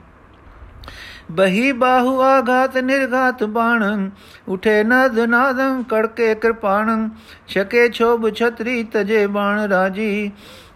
[1.32, 4.10] ਬਹੀ ਬਾਹੂ ਆਘਾਤ, ਨਿਰਘਾਤ ਬਾਣ
[4.48, 7.10] ਉਠੇ ਨਦ ਨਾਦੰ, ਕੜਕੇ ਕਿਰਪਾਣ
[7.48, 10.32] ਛਕੇ ਛੋਬ ਛਤਰੀ, ਤਜੇ ਬਾਣ ਰਾਜੀ।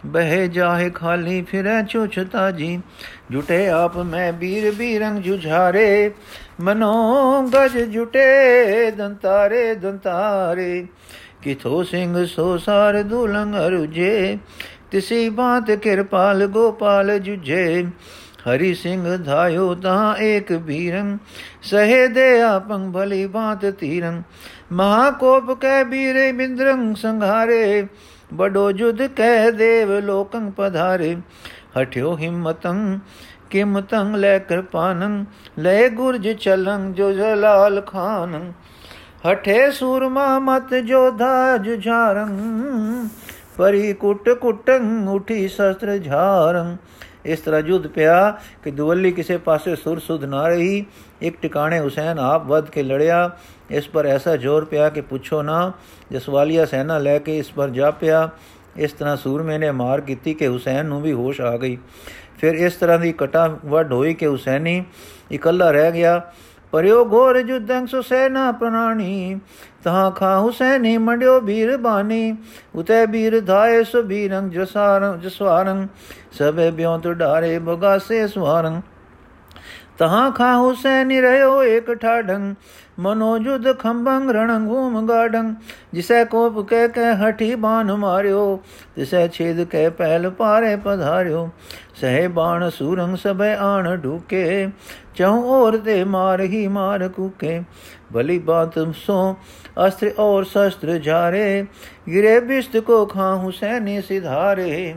[0.06, 2.80] ਬਹਿ ਜਾਹੇ ਖਾਲੀ, ਫਿਰੈ ਚੋਛਤਾ ਜੀ
[3.32, 6.12] ਜੁਟੇ ਆਪ ਮੈਂ ਬੀਰ ਬੀਰੰਗ ਜੁਝਾਰੇ,
[6.60, 10.86] ਮਨੋ ਗਜ ਜੁਟੇ ਦੰਤਾਰੇ ਦੰਤਾਰੇ।
[11.48, 14.38] ਕਿਥੋ ਸਿੰਘ ਸੋ ਸਾਰ ਦੁਲੰਗ ਅਰੁਜੇ
[14.92, 17.84] ਤਿਸੀ ਬਾਤ ਕਿਰਪਾਲ ਗੋਪਾਲ ਜੁਝੇ
[18.48, 21.18] ਹਰੀ ਸਿੰਘ ਧਾਇਓ ਤਾਂ ਏਕ ਬੀਰੰ
[21.64, 24.22] ਸਹੇ ਦੇ ਆਪੰ ਭਲੀ ਬਾਤ ਤੀਰੰ
[24.72, 27.88] ਮਹਾ ਕੋਪ ਕੈ ਬੀਰੇ ਬਿੰਦਰੰ ਸੰਘਾਰੇ
[28.34, 31.16] ਬਡੋ ਜੁਦ ਕਹਿ ਦੇਵ ਲੋਕੰ ਪਧਾਰੇ
[31.78, 33.00] ਹਠਿਓ ਹਿੰਮਤੰ
[33.50, 35.24] ਕਿਮਤੰ ਲੈ ਕਿਰਪਾਨੰ
[35.60, 38.52] ਲੈ ਗੁਰਜ ਚਲੰ ਜੋ ਜਲਾਲ ਖਾਨੰ
[39.26, 42.30] ਹਠੇ ਸੂਰਮਾ ਮਤ ਜੋਧਾ ਜੁਝਾਰੰ
[43.58, 46.78] ਪਰੀ ਕੁੱਟ ਕੁੱਟੰ, ਉਠੀ ਸ਼ਸਤਰ ਝਾਰੰ।
[47.26, 50.86] ਇਸ ਤਰ੍ਹਾਂ ਜੁਦ ਪਿਆ ਕਿ ਦੁਵੱਲੀ ਕਿਸੇ ਪਾਸੇ ਸੁਰ ਸੁਧ ਨਾ ਰਹੀ।
[51.22, 53.32] ਇੱਕ ਟਿਕਾਣੇ ਹੁਸੈਨ ਆਪ ਵੱਧ ਕੇ ਲੜਿਆ।
[53.72, 55.72] ਇਸ ਪਰ ਐਸਾ ਜ਼ੋਰ ਪਿਆ ਕਿ ਪੁੱਛੋ ਨਾ,
[56.12, 58.30] ਜਸਵਾਲੀਆ ਸੈਨਾ ਲੈ ਕੇ ਇਸ ਪਰ ਜਾ ਪਿਆ।
[58.78, 61.78] ਇਸ ਤਰ੍ਹਾਂ ਸੂਰਮੇ ਨੇ ਮਾਰ ਕੀਤੀ ਕਿ ਹੁਸੈਨ ਨੂੰ ਵੀ ਹੋਸ਼ ਆ ਗਈ।
[62.40, 64.86] ਫਿਰ ਇਸ ਤਰ੍ਹਾਂ ਦੀ ਕਟਾ ਵੱਡ ਹੋਈ ਕਿ ਹੁਸੈਨੀ
[65.32, 66.22] ਇਕੱਲਾ ਰਹਿ ਗਿਆ।
[66.72, 69.40] ਪਰਿਓ ਘੋਰ ਜੁਦੰ ਸੁ ਸੈਨਾ ਪ੍ਰਾਣੀ
[69.84, 72.36] ਤਹਾਂ ਖਾ ਹੁਸੈਨੀ ਮੰਡਿਓ ਬੀਰ ਬਾਨੀ
[72.76, 75.88] ਉਤੇ ਬੀਰ ਧਾਏ ਸੁ ਬੀਰੰ ਜਸਾਰੰ ਜਸਵਾਰੰ,
[76.32, 78.82] ਸਭੇ ਬਿਉ ਤੁ ਡਾਰੇ ਬਗਾਸੇ ਸਵਾਰੰ।
[80.00, 82.54] ਤਹਾਂ ਖਾ ਹੁਸੈਨੀ ਰਹਿਓ ਏਕ ਠਾਡੰ
[83.00, 85.54] ਮਨੋਜੁਦ ਖੰਭੰ ਰਣੰ ਘੂਮ ਗਾਡੰ।
[85.94, 88.60] ਜਿਸੈ ਕੋਪ ਕਹਿ ਕੇ ਹਠੀ ਬਾਣ ਮਾਰਿਓ,
[88.96, 91.50] ਤਿਸੈ ਛੇਦ ਕੇ ਪਹਿਲ ਪਾਰੇ ਪਧਾਰਿਓ।
[91.96, 94.70] ਸਹਿ ਬਾਣ ਸੂਰੰਗ ਸਭੈ ਆਣ ਢੂਕੇ
[95.16, 97.62] ਚਉ ਔਰ ਤੇ ਮਾਰ ਹੀ ਮਾਰ ਕੁਕੇ।
[98.14, 99.36] ਭਲੀ ਬਾਤ ਸੋ
[99.88, 101.66] ਅਸਤਰ ਔਰ ਸ਼ਸਤਰ ਜਾਰੇ
[102.10, 104.96] ਗਿਰੇ ਬਿਸ਼ਤ ਕੋ ਖਾਂ ਹੁਸੈਨੀ ਸਿਧਾਰੇ।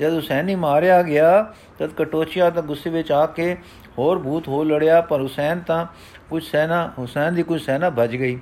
[0.00, 3.56] ਜਦ ਹੁਸੈਨੀ ਮਾਰਿਆ ਗਿਆ, ਤਦ ਕਟੋਚਿਆ ਤਾਂ ਗੁੱਸੇ ਵਿੱਚ ਆ ਕੇ
[3.98, 5.84] ਹੋਰ ਭੂਤ ਹੋ ਲੜਿਆ, ਪਰ ਹੁਸੈਨ ਤਾਂ
[6.30, 8.38] ਕੁਝ ਸੈਨਾ, ਹੁਸੈਨ ਦੀ ਕੁਝ ਸੈਨਾ ਭਜ ਗਈ।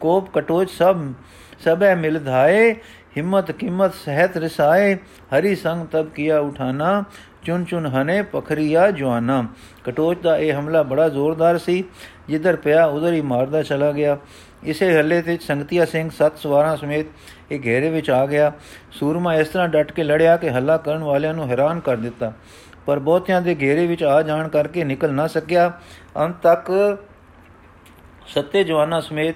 [0.00, 1.00] ਕੋਪ ਕਟੋਚ ਸਭ,
[1.64, 2.74] ਸਭੈ ਮਿਲ ਧਾਏ,
[3.16, 4.94] ਹਿੰਮਤ ਕੀਮਤ ਸਹਿਤ ਰਸਾਏ,
[5.30, 7.04] ਹਰੀ ਸੰਗ ਤਬ ਕੀਆ ਉਠਾਨਾ
[7.44, 9.44] ਚੁਨ ਚੁਨ ਹਨੇ ਪਖਰੀਆ ਜਵਾਨਾ
[9.84, 11.84] ਕਟੋਚ ਦਾ ਇਹ ਹਮਲਾ ਬੜਾ ਜ਼ੋਰਦਾਰ ਸੀ,
[12.28, 14.16] ਜਿੱਧਰ ਪਿਆ ਉਧਰ ਹੀ ਮਾਰਦਾ ਚਲਾ ਗਿਆ।
[14.64, 17.06] ਇਸੇ ਹੱਲੇ ਤੇ ਸੰਗਤੀਆ ਸਿੰਘ ਸੱਤ ਸਵਾਰਾਂ ਸਮੇਤ
[17.52, 18.52] ਇਹ ਘੇਰੇ ਵਿੱਚ ਆ ਗਿਆ।
[18.92, 22.32] ਸੂਰਮਾ ਇਸ ਤਰ੍ਹਾਂ ਡਟ ਕੇ ਲੜਿਆ ਕਿ ਹੱਲਾ ਕਰਨ ਵਾਲਿਆਂ ਨੂੰ ਹੈਰਾਨ ਕਰ ਦਿੱਤਾ।
[22.86, 25.72] ਪਰ ਬਹੁਤਿਆਂ ਦੇ ਘੇਰੇ ਵਿੱਚ ਆ ਜਾਣ ਕਰਕੇ ਨਿਕਲ ਨਾ ਸਕਿਆ।
[26.16, 26.98] ਅੰਤ ਤੱਕ
[28.26, 29.34] ਸੱਤੇ ਜਵਾਨਾਂ ਸਮੇਤ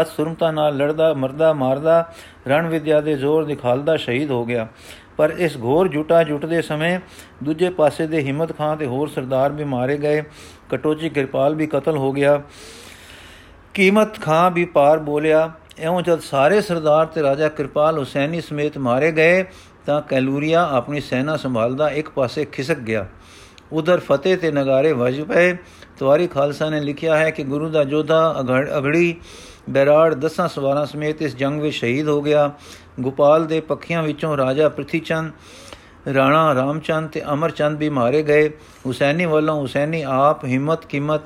[0.00, 2.12] ਅਤ ਸੁਰਮਤਾ ਨਾਲ ਲੜਦਾ, ਮਰਦਾ, ਮਾਰਦਾ,
[2.48, 4.68] ਰਣ ਵਿਦਿਆ ਦੇ ਜ਼ੋਰ ਦਿਖਾਲਦਾ ਸ਼ਹੀਦ ਹੋ ਗਿਆ।
[5.16, 7.00] ਪਰ ਇਸ ਘੋਰ ਜੁਟਾ ਜੁਟਦੇ ਸਮੇਂ
[7.44, 10.22] ਦੂਜੇ ਪਾਸੇ ਦੇ ਹਿੰਮਤ ਖਾਨ ਤੇ ਹੋਰ ਸਰਦਾਰ ਵੀ ਮਾਰੇ ਗਏ।
[10.68, 12.42] ਕਟੋਚੀ ਕਿਰਪਾਲ ਵੀ ਕਤਲ ਹੋ ਗਿਆ।
[13.74, 19.12] ਕੀਮਤ ਖਾਂ ਵੀ ਪਾਰ ਬੋਲਿਆ। ਐਉਂ ਜਦ ਸਾਰੇ ਸਰਦਾਰ ਤੇ ਰਾਜਾ ਕਿਰਪਾਲ ਹੁਸੈਨੀ ਸਮੇਤ ਮਾਰੇ
[19.12, 19.44] ਗਏ
[19.90, 23.06] ਤਾਂ ਕੈਲੂਰੀਆ ਆਪਣੀ ਸੈਨਾ ਸੰਭਾਲਦਾ ਇੱਕ ਪਾਸੇ ਖਿਸਕ ਗਿਆ।
[23.72, 25.56] ਉਧਰ ਫਤਿਹ ਤੇ ਨਗਾਰੇ ਵਜ ਪਏ।
[25.98, 28.36] ਤਵਾਰੀ ਖਾਲਸਾ ਨੇ ਲਿਖਿਆ ਹੈ ਕਿ ਗੁਰੂ ਦਾ ਜੋਧਾ
[28.78, 29.16] ਅਗੜੀ
[29.70, 32.50] ਬੈਰਾੜ ਦਸਾਂ ਸਵਾਰਾਂ ਸਮੇਤ ਇਸ ਜੰਗ ਵਿੱਚ ਸ਼ਹੀਦ ਹੋ ਗਿਆ।
[33.00, 35.32] ਗੋਪਾਲ ਦੇ ਪੱਖੀਆਂ ਵਿੱਚੋਂ ਰਾਜਾ ਪ੍ਰਿਥੀਚੰਦ,
[36.14, 38.48] ਰਾਣਾ ਰਾਮਚੰਦ ਤੇ ਅਮਰਚੰਦ ਵੀ ਮਾਰੇ ਗਏ।
[38.86, 41.20] ਹੁਸੈਨੀ ਵੱਲੋਂ ਹੁਸੈਨੀ ਆਪ ਹਿੰਮਤ ਕੀਮਤ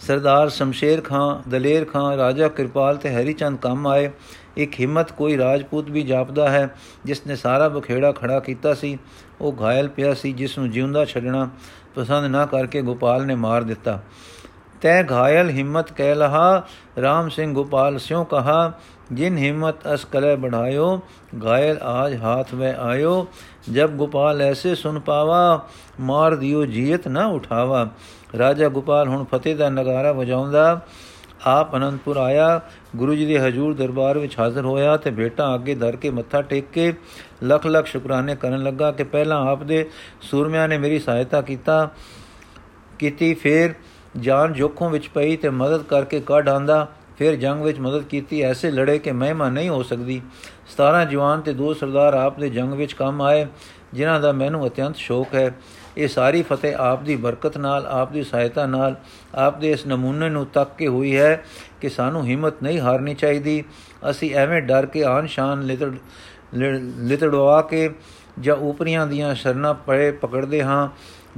[0.00, 4.10] ਸਰਦਾਰ ਸ਼ਮਸ਼ੇਰ ਖਾਨ ਦਲੇਰ ਖਾਨ ਰਾਜਾ ਕਿਰਪਾਲ ਤੇ ਹਰੀ ਚੰਦ ਕੰਮ ਆਏ।
[4.56, 6.68] ਇੱਕ ਹਿੰਮਤ ਕੋਈ ਰਾਜਪੂਤ ਵੀ ਜਾਪਦਾ ਹੈ,
[7.04, 8.98] ਜਿਸ ਨੇ ਸਾਰਾ ਬਖੇੜਾ ਖੜਾ ਕੀਤਾ ਸੀ।
[9.40, 11.48] ਉਹ ਘਾਇਲ ਪਿਆ ਸੀ, ਜਿਸ ਨੂੰ ਜਿਉਂਦਾ ਛੱਡਣਾ
[11.94, 14.00] ਪਸੰਦ ਨਾ ਕਰਕੇ ਗੋਪਾਲ ਨੇ ਮਾਰ ਦਿੱਤਾ।
[14.80, 16.62] ਤੈ ਘਾਇਲ ਹਿੰਮਤ ਕਹਿ ਲਹਾ
[16.98, 18.72] RAM ਸਿੰਘ ਗੋਪਾਲ ਸਿਉ ਕਹਾ,
[19.12, 21.00] ਜਿਨ ਹਿੰਮਤ ਅਸ ਕਲੇ ਬੜਾਇਓ,
[21.44, 23.26] ਘਾਇਲ ਆਜ ਹਾਥ ਮੈਂ ਆਇਓ।
[23.72, 25.66] ਜਬ ਗੋਪਾਲ ਐਸੇ ਸੁਨ ਪਾਵਾ,
[26.00, 27.88] ਮਾਰ ਦਿਓ ਜੀਤ ਨਾ ਉਠਾਵਾ।
[28.38, 30.80] ਰਾਜਾ ਗੋਪਾਲ ਹੁਣ ਫਤਿਹ ਦਾ ਨਗਾਰਾ ਵਜਾਉਂਦਾ।
[31.46, 32.60] ਆਪ ਅਨੰਦਪੁਰ ਆਇਆ।
[32.96, 36.64] ਗੁਰੂ ਜੀ ਦੇ ਹਜੂਰ ਦਰਬਾਰ ਵਿੱਚ ਹਾਜ਼ਰ ਹੋਇਆ ਤੇ ਬੇਟਾ ਅੱਗੇ ਧਰ ਕੇ ਮੱਥਾ ਟੇਕ
[36.72, 36.94] ਕੇ
[37.42, 41.90] ਲੱਖ ਲੱਖ ਸ਼ੁਕਰਾਨੇ ਕਰਨ ਲੱਗਾ ਕਿ ਪਹਿਲਾਂ ਆਪ ਦੇ ਸੂਰਮਿਆਂ ਨੇ ਮੇਰੀ ਸਹਾਇਤਾ ਕੀਤਾ,
[42.98, 43.74] ਕੀਤੀ, ਫਿਰ
[44.20, 48.70] ਜਾਨ ਜੋਖੋਂ ਵਿੱਚ ਪਈ ਤੇ ਮਦਦ ਕਰਕੇ ਕੱਢ ਆਂਦਾ। ਫਿਰ ਜੰਗ ਵਿੱਚ ਮਦਦ ਕੀਤੀ। ਐਸੇ
[48.70, 50.22] ਲੜੇ ਕਿ ਮਹਿਮਾ ਨਹੀਂ ਹੋ ਸਕਦੀ।
[50.76, 53.46] 17 ਜਵਾਨ ਤੇ ਦੋ ਸਰਦਾਰ ਆਪ ਦੇ ਜੰਗ ਵਿੱਚ ਕੰਮ ਆਏ,
[53.94, 55.54] ਜਿਨ੍ਹਾਂ ਦਾ ਮੈਨੂੰ ਅਤਿਅੰਤ ਸ਼ੌਕ ਹੈ।
[55.96, 58.94] ਇਹ ਸਾਰੀ ਫਤਿਹ ਆਪ ਦੀ ਬਰਕਤ ਨਾਲ, ਆਪ ਦੀ ਸਹਾਇਤਾ ਨਾਲ,
[59.34, 61.44] ਆਪ ਦੇ ਇਸ ਨਮੂਨੇ ਨੂੰ ਤੱਕ ਕੇ ਹੋਈ ਹੈ
[61.80, 63.64] ਕਿ ਸਾਨੂੰ ਹਿੰਮਤ ਨਹੀਂ ਹਾਰਨੀ ਚਾਹੀਦੀ।
[64.10, 65.92] ਅਸੀਂ ਐਵੇਂ ਡਰ ਕੇ ਆਨ ਸ਼ਾਨ ਲਿਤੜ
[66.98, 67.90] ਲਿਤੜਵਾ ਕੇ
[68.40, 70.88] ਜਾਂ ਉਪਰੀਆਂ ਦੀਆਂ ਸ਼ਰਨਾ ਪੜੇ ਪਕੜਦੇ ਹਾਂ।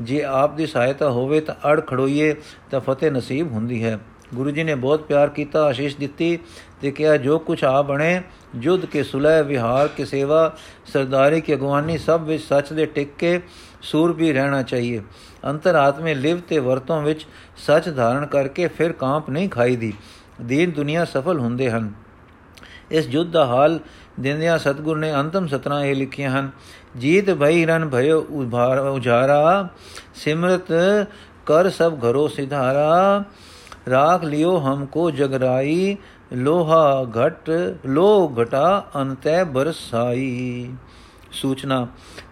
[0.00, 2.34] ਜੇ ਆਪ ਦੀ ਸਹਾਇਤਾ ਹੋਵੇ ਤਾਂ ਅੜ ਖੜੋਈਏ
[2.70, 3.98] ਤਾਂ ਫਤਿਹ ਨਸੀਬ ਹੁੰਦੀ ਹੈ।
[4.34, 6.38] ਗੁਰੂ ਜੀ ਨੇ ਬਹੁਤ ਪਿਆਰ ਕੀਤਾ, ਆਸ਼ੀਸ਼ ਦਿੱਤੀ
[6.80, 8.22] ਤੇ ਕਿਹਾ, ਜੋ ਕੁਝ ਆ ਬਣੇ
[8.56, 13.40] ਜੁਦ ਕੇ ਸੁਲਹ, ਵਿਹਾਰ ਕੇ ਸੇਵਾ, ਸਰਦਾਰੀ ਕੀ ਅਗਵਾਨੀ, ਸਭ ਵਿੱਚ ਸੱਚ ਦੇ ਟਿਕ ਕੇ
[13.82, 15.02] ਸੂਰ ਵੀ ਰਹਿਣਾ ਚਾਹੀਏ।
[15.44, 19.92] ਅੰਤਰਾਤਮੇ ਲਿਵ ਤੇ ਵਰਤੋਂ ਵਿੱਚ ਸੱਚ ਧਾਰਨ ਕਰਕੇ ਫਿਰ ਕਾਂਪ ਨਹੀਂ ਖਾਈਦੀ।
[20.42, 21.92] ਦੀਨ ਦੁਨੀਆ ਸਫਲ ਹੁੰਦੇ ਹਨ।
[22.90, 23.80] ਇਸ ਜੁੱਧ ਦਾ ਹਾਲ
[24.20, 26.50] ਦਿੰਦਿਆਂ ਸਤਗੁਰ ਨੇ ਅੰਤਮ ਸਤਨਾ ਇਹ ਲਿਖੀਆਂ ਹਨ।
[26.98, 29.68] ਜੀਤ ਭਈ ਰਨ ਭਇਓ ਉਭਾਰ ਉਜਾਰਾ,
[30.14, 30.72] ਸਿਮਰਤ
[31.46, 33.24] ਕਰ ਸਭ ਘਰੋ ਸਿਧਾਰਾ।
[33.90, 35.96] ਰਾਖ ਲਿਓ ਹਮਕੋ ਜਗਰਾਈ,
[36.32, 37.50] ਲੋਹਾ ਘਟ
[37.86, 40.72] ਲੋ ਘਟਾ ਅੰਤੈ ਬਰਸਾਈ।
[41.32, 41.86] ਸੂਚਨਾ,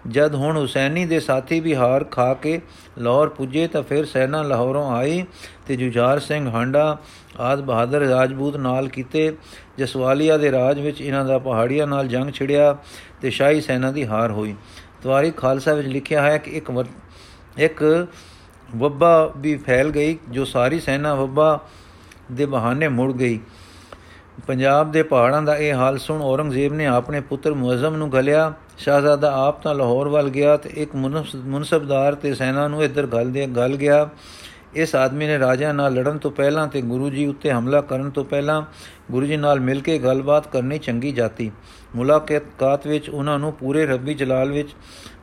[0.09, 2.61] ਜਦ ਹੁਣ ਹੁਸੈਨੀ ਦੇ ਸਾਥੀ ਵੀ ਹਾਰ ਖਾ ਕੇ
[2.99, 5.25] ਲਾਹੌਰ ਪੁੱਜੇ ਤਾਂ ਫਿਰ ਸੈਨਾ ਲਾਹੌਰੋਂ ਆਈ
[5.67, 6.99] ਤੇ ਜੁਝਾਰ ਸਿੰਘ ਹਾਂਡਾ,
[7.41, 9.33] ਆਦ ਬਹਾਦਰ ਰਾਜਪੂਤ ਨਾਲ ਕੀਤੇ।
[9.79, 12.77] ਜਸਵਾਲੀਆ ਦੇ ਰਾਜ ਵਿੱਚ ਇਹਨਾਂ ਦਾ ਪਹਾੜੀਆਂ ਨਾਲ ਜੰਗ ਛਿੜਿਆ
[13.21, 14.55] ਤੇ ਸ਼ਾਹੀ ਸੈਨਾ ਦੀ ਹਾਰ ਹੋਈ।
[15.03, 16.71] ਤਵਾਰੀ ਖਾਲਸਾ ਵਿੱਚ ਲਿਖਿਆ ਹੈ ਕਿ ਇੱਕ
[17.59, 18.07] ਇੱਕ
[18.77, 21.61] ਵੱਬਾ ਵੀ ਫੈਲ ਗਈ, ਜੋ ਸਾਰੀ ਸੈਨਾ ਵੱਬਾ
[22.33, 23.41] ਦੇ ਬਹਾਨੇ ਮੁੜ ਗਈ।
[24.47, 29.33] ਪੰਜਾਬ ਦੇ ਪਹਾੜਾਂ ਦਾ ਇਹ ਹਾਲ ਸੁਣ ਔਰੰਗਜ਼ੇਬ ਨੇ ਆਪਣੇ ਪੁੱਤਰ ਮੁਅਜ਼ਮ ਨੂੰ ਗਲਿਆ ਸ਼ਾਹਜ਼ਾਦਾ
[29.47, 33.77] ਆਪ ਤਾਂ ਲਾਹੌਰ ਵੱਲ ਗਿਆ ਤੇ ਇੱਕ ਮੁਨਸਬਦਾਰ ਤੇ ਸੈਨਾ ਨੂੰ ਇੱਧਰ ਗਲ ਦੇ ਗਲ
[33.77, 34.09] ਗਿਆ।
[34.75, 38.25] ਇਸ ਆਦਮੀ ਨੇ ਰਾਜਾ ਨਾਲ ਲੜਨ ਤੋਂ ਪਹਿਲਾਂ ਤੇ ਗੁਰੂ ਜੀ ਉੱਤੇ ਹਮਲਾ ਕਰਨ ਤੋਂ
[38.25, 38.63] ਪਹਿਲਾਂ
[39.11, 41.51] ਗੁਰੂ ਜੀ ਨਾਲ ਮਿਲ ਕੇ ਗੱਲਬਾਤ ਕਰਨੀ ਚੰਗੀ ਜਾਤੀ।
[41.97, 44.69] ਮੁਲਾਕਾਤ ਵਿੱਚ ਉਹਨਾਂ ਨੂੰ ਪੂਰੇ ਰੱਬੀ ਜਲਾਲ ਵਿੱਚ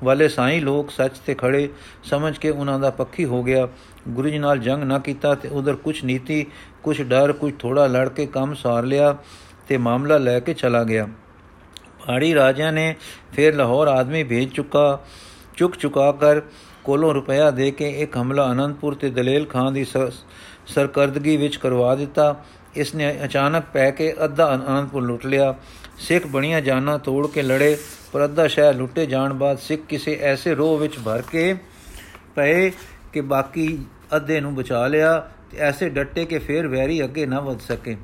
[0.04, 1.70] ਵਾਲੇ ਸਾਈਂ ਲੋਕ ਸੱਚ ਤੇ ਖੜੇ
[2.04, 3.68] ਸਮਝ ਕੇ ਉਹਨਾਂ ਦਾ ਪੱਖੀ ਹੋ ਗਿਆ।
[4.10, 6.46] ਗੁਰੂ ਜੀ ਨਾਲ ਜੰਗ ਨਾ ਕੀਤਾ ਤੇ ਉਧਰ ਕੁਝ ਨੀਤੀ
[6.84, 9.16] ਕੁਝ ਡਰ ਕੁਝ ਥੋੜਾ ਲੜ ਕੇ ਕੰਮ ਸਾਰ ਲਿਆ
[9.68, 11.08] ਤੇ ਮਾਮਲਾ ਲੈ ਕੇ ਚਲਾ ਗਿਆ।
[12.08, 12.96] ਪਹਾੜੀ ਰਾਜਾ ਨੇ
[13.34, 15.00] ਫਿਰ ਲਾਹੌਰ ਆਦਮੀ ਭੇਜ ਚੁੱਕਾ,
[15.58, 16.42] ਚੁੱਕ ਚੁਕਾ ਕਰ
[16.84, 22.36] ਕੋਲੋਂ ਰੁਪਇਆ ਦੇ ਕੇ ਇੱਕ ਹਮਲਾ ਅਨੰਦਪੁਰ ਤੇ ਦਲੇਲ ਖਾਨ ਦੀ ਸਰਕਰਦਗੀ ਵਿੱਚ ਕਰਵਾ ਦਿੱਤਾ।
[22.76, 25.54] ਇਸ ਨੇ ਅਚਾਨਕ ਪੈ ਕੇ ਅੱਧਾ ਅਨੰਦਪੁਰ ਲੁੱਟ ਲਿਆ।
[25.98, 27.78] ਸਿੱਖ ਬਣੀਆਂ ਜਾਨਾਂ ਤੋੜ ਕੇ ਲੜੇ,
[28.12, 31.54] ਪਰ ਅੱਧਾ ਸ਼ਹਿਰ ਲੁੱਟੇ ਜਾਣ ਬਾਅਦ ਸਿੱਖ ਕਿਸੇ ਐਸੇ ਰੋਹ ਵਿੱਚ ਭਰ ਕੇ
[32.36, 32.72] ਪਏ
[33.14, 33.78] ਕਿ ਬਾਕੀ
[34.16, 35.18] ਅੱਧੇ ਨੂੰ ਬਚਾ ਲਿਆ
[35.52, 37.96] ਤੇ ਐਸੇ ਡੱਟੇ ਕਿ ਫੇਰ ਵੈਰੀ ਅੱਗੇ ਨਾ ਵਧ ਸਕੇ।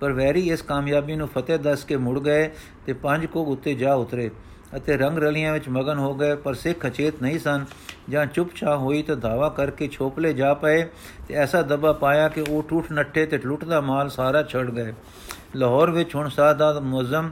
[0.00, 2.48] ਪਰ ਵੈਰੀ ਇਸ ਕਾਮਯਾਬੀ ਨੂੰ ਫਤਿਹ ਦੱਸ ਕੇ ਮੁੜ ਗਏ
[2.86, 4.30] ਤੇ ਪੰਜ ਕੋਗ ਉੱਤੇ ਜਾ ਉਤਰੇ।
[4.76, 7.64] ਅਤੇ ਰੰਗ ਰਲੀਆਂ ਵਿੱਚ ਮਗਨ ਹੋ ਗਏ, ਪਰ ਸਿੱਖ ਅਚੇਤ ਨਹੀਂ ਸਨ।
[8.10, 10.82] ਜਾਂ ਚੁੱਪਚਾ ਹੋਈ ਤਾਂ ਧਾਵਾ ਕਰਕੇ ਛੋਪਲੇ ਜਾ ਪਏ
[11.28, 14.92] ਤੇ ਐਸਾ ਦਬਾ ਪਾਇਆ ਕਿ ਉਹ ਟੁੱਟ ਨੱਠੇ ਤੇ ਲੁੱਟਦਾ ਮਾਲ ਸਾਰਾ ਛੱਡ ਗਏ।
[15.56, 17.30] ਲਾਹੌਰ ਵਿੱਚ ਹੁਣ ਸਾਦਾਤ ਮੁਜ਼ਮ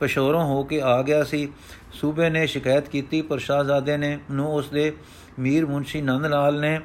[0.00, 1.48] ਪਸ਼ੋਰੋਂ ਹੋ ਕੇ ਆ ਗਿਆ ਸੀ।
[1.92, 4.92] ਸੂਬੇ ਨੇ ਸ਼ਿਕਾਇਤ ਕੀਤੀ, ਪਰ ਸ਼ਾਹਜ਼ਾਦੇ ਨੇ ਨੂੰ ਉਸ ਦੇ
[5.38, 6.80] ਮੀਰ ਮੁੰਸ਼ੀ ਨੰਦ ਲਾਲ ਨੇ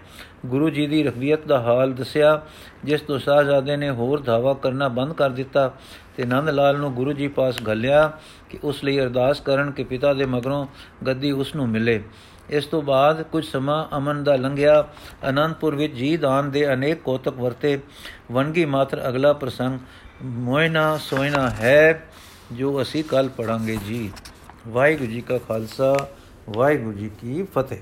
[0.46, 2.42] ਗੁਰੂ ਜੀ ਦੀ ਰਖਵੀਅਤ ਦਾ ਹਾਲ ਦੱਸਿਆ,
[2.84, 5.74] ਜਿਸ ਤੋਂ ਸ਼ਾਹਜ਼ਾਦੇ ਨੇ ਹੋਰ ਧਾਵਾ ਕਰਨਾ ਬੰਦ ਕਰ ਦਿੱਤਾ
[6.18, 8.12] ਤੇ ਨੰਦ ਲਾਲ ਨੂੰ ਗੁਰੂ ਜੀ ਪਾਸ ਘੱਲਿਆ
[8.50, 10.68] ਕਿ ਉਸ ਲਈ ਅਰਦਾਸ ਕਰਨ ਕਿ ਪਿਤਾ ਦੇ ਮਗਰੋਂ
[11.08, 12.04] ਗੱਦੀ ਉਸ ਨੂੰ ਮਿਲੇ।
[12.50, 14.88] ਇਸ ਤੋਂ ਬਾਅਦ ਕੁਝ ਸਮਾਂ ਅਮਨ ਦਾ ਲੰਘਿਆ।
[15.30, 17.80] ਅਨੰਦਪੁਰ ਵਿੱਚ ਜੀ ਦਾਨ ਦੇ ਅਨੇਕ ਕੋਤਕ ਵਰਤੇ।
[18.32, 19.80] ਵਨਗੀ ਮਾਤਰ ਅਗਲਾ ਪ੍ਰਸੰਗ,
[20.22, 22.08] ਮੋਇਨਾ ਸੋਇਨਾ ਹੈ
[22.52, 24.12] ਜੋ ਅਸੀਂ ਕੱਲ ਪੜਾਂਗੇ ਜੀ।
[24.68, 26.08] ਵਾਹਿਗੁਰੂ ਜੀ ਕਾ ਖਾਲਸਾ,
[26.50, 27.78] ਵਾਹਿਗੁਰੂ ਜੀ ਕੀ ਫਤਿਹ।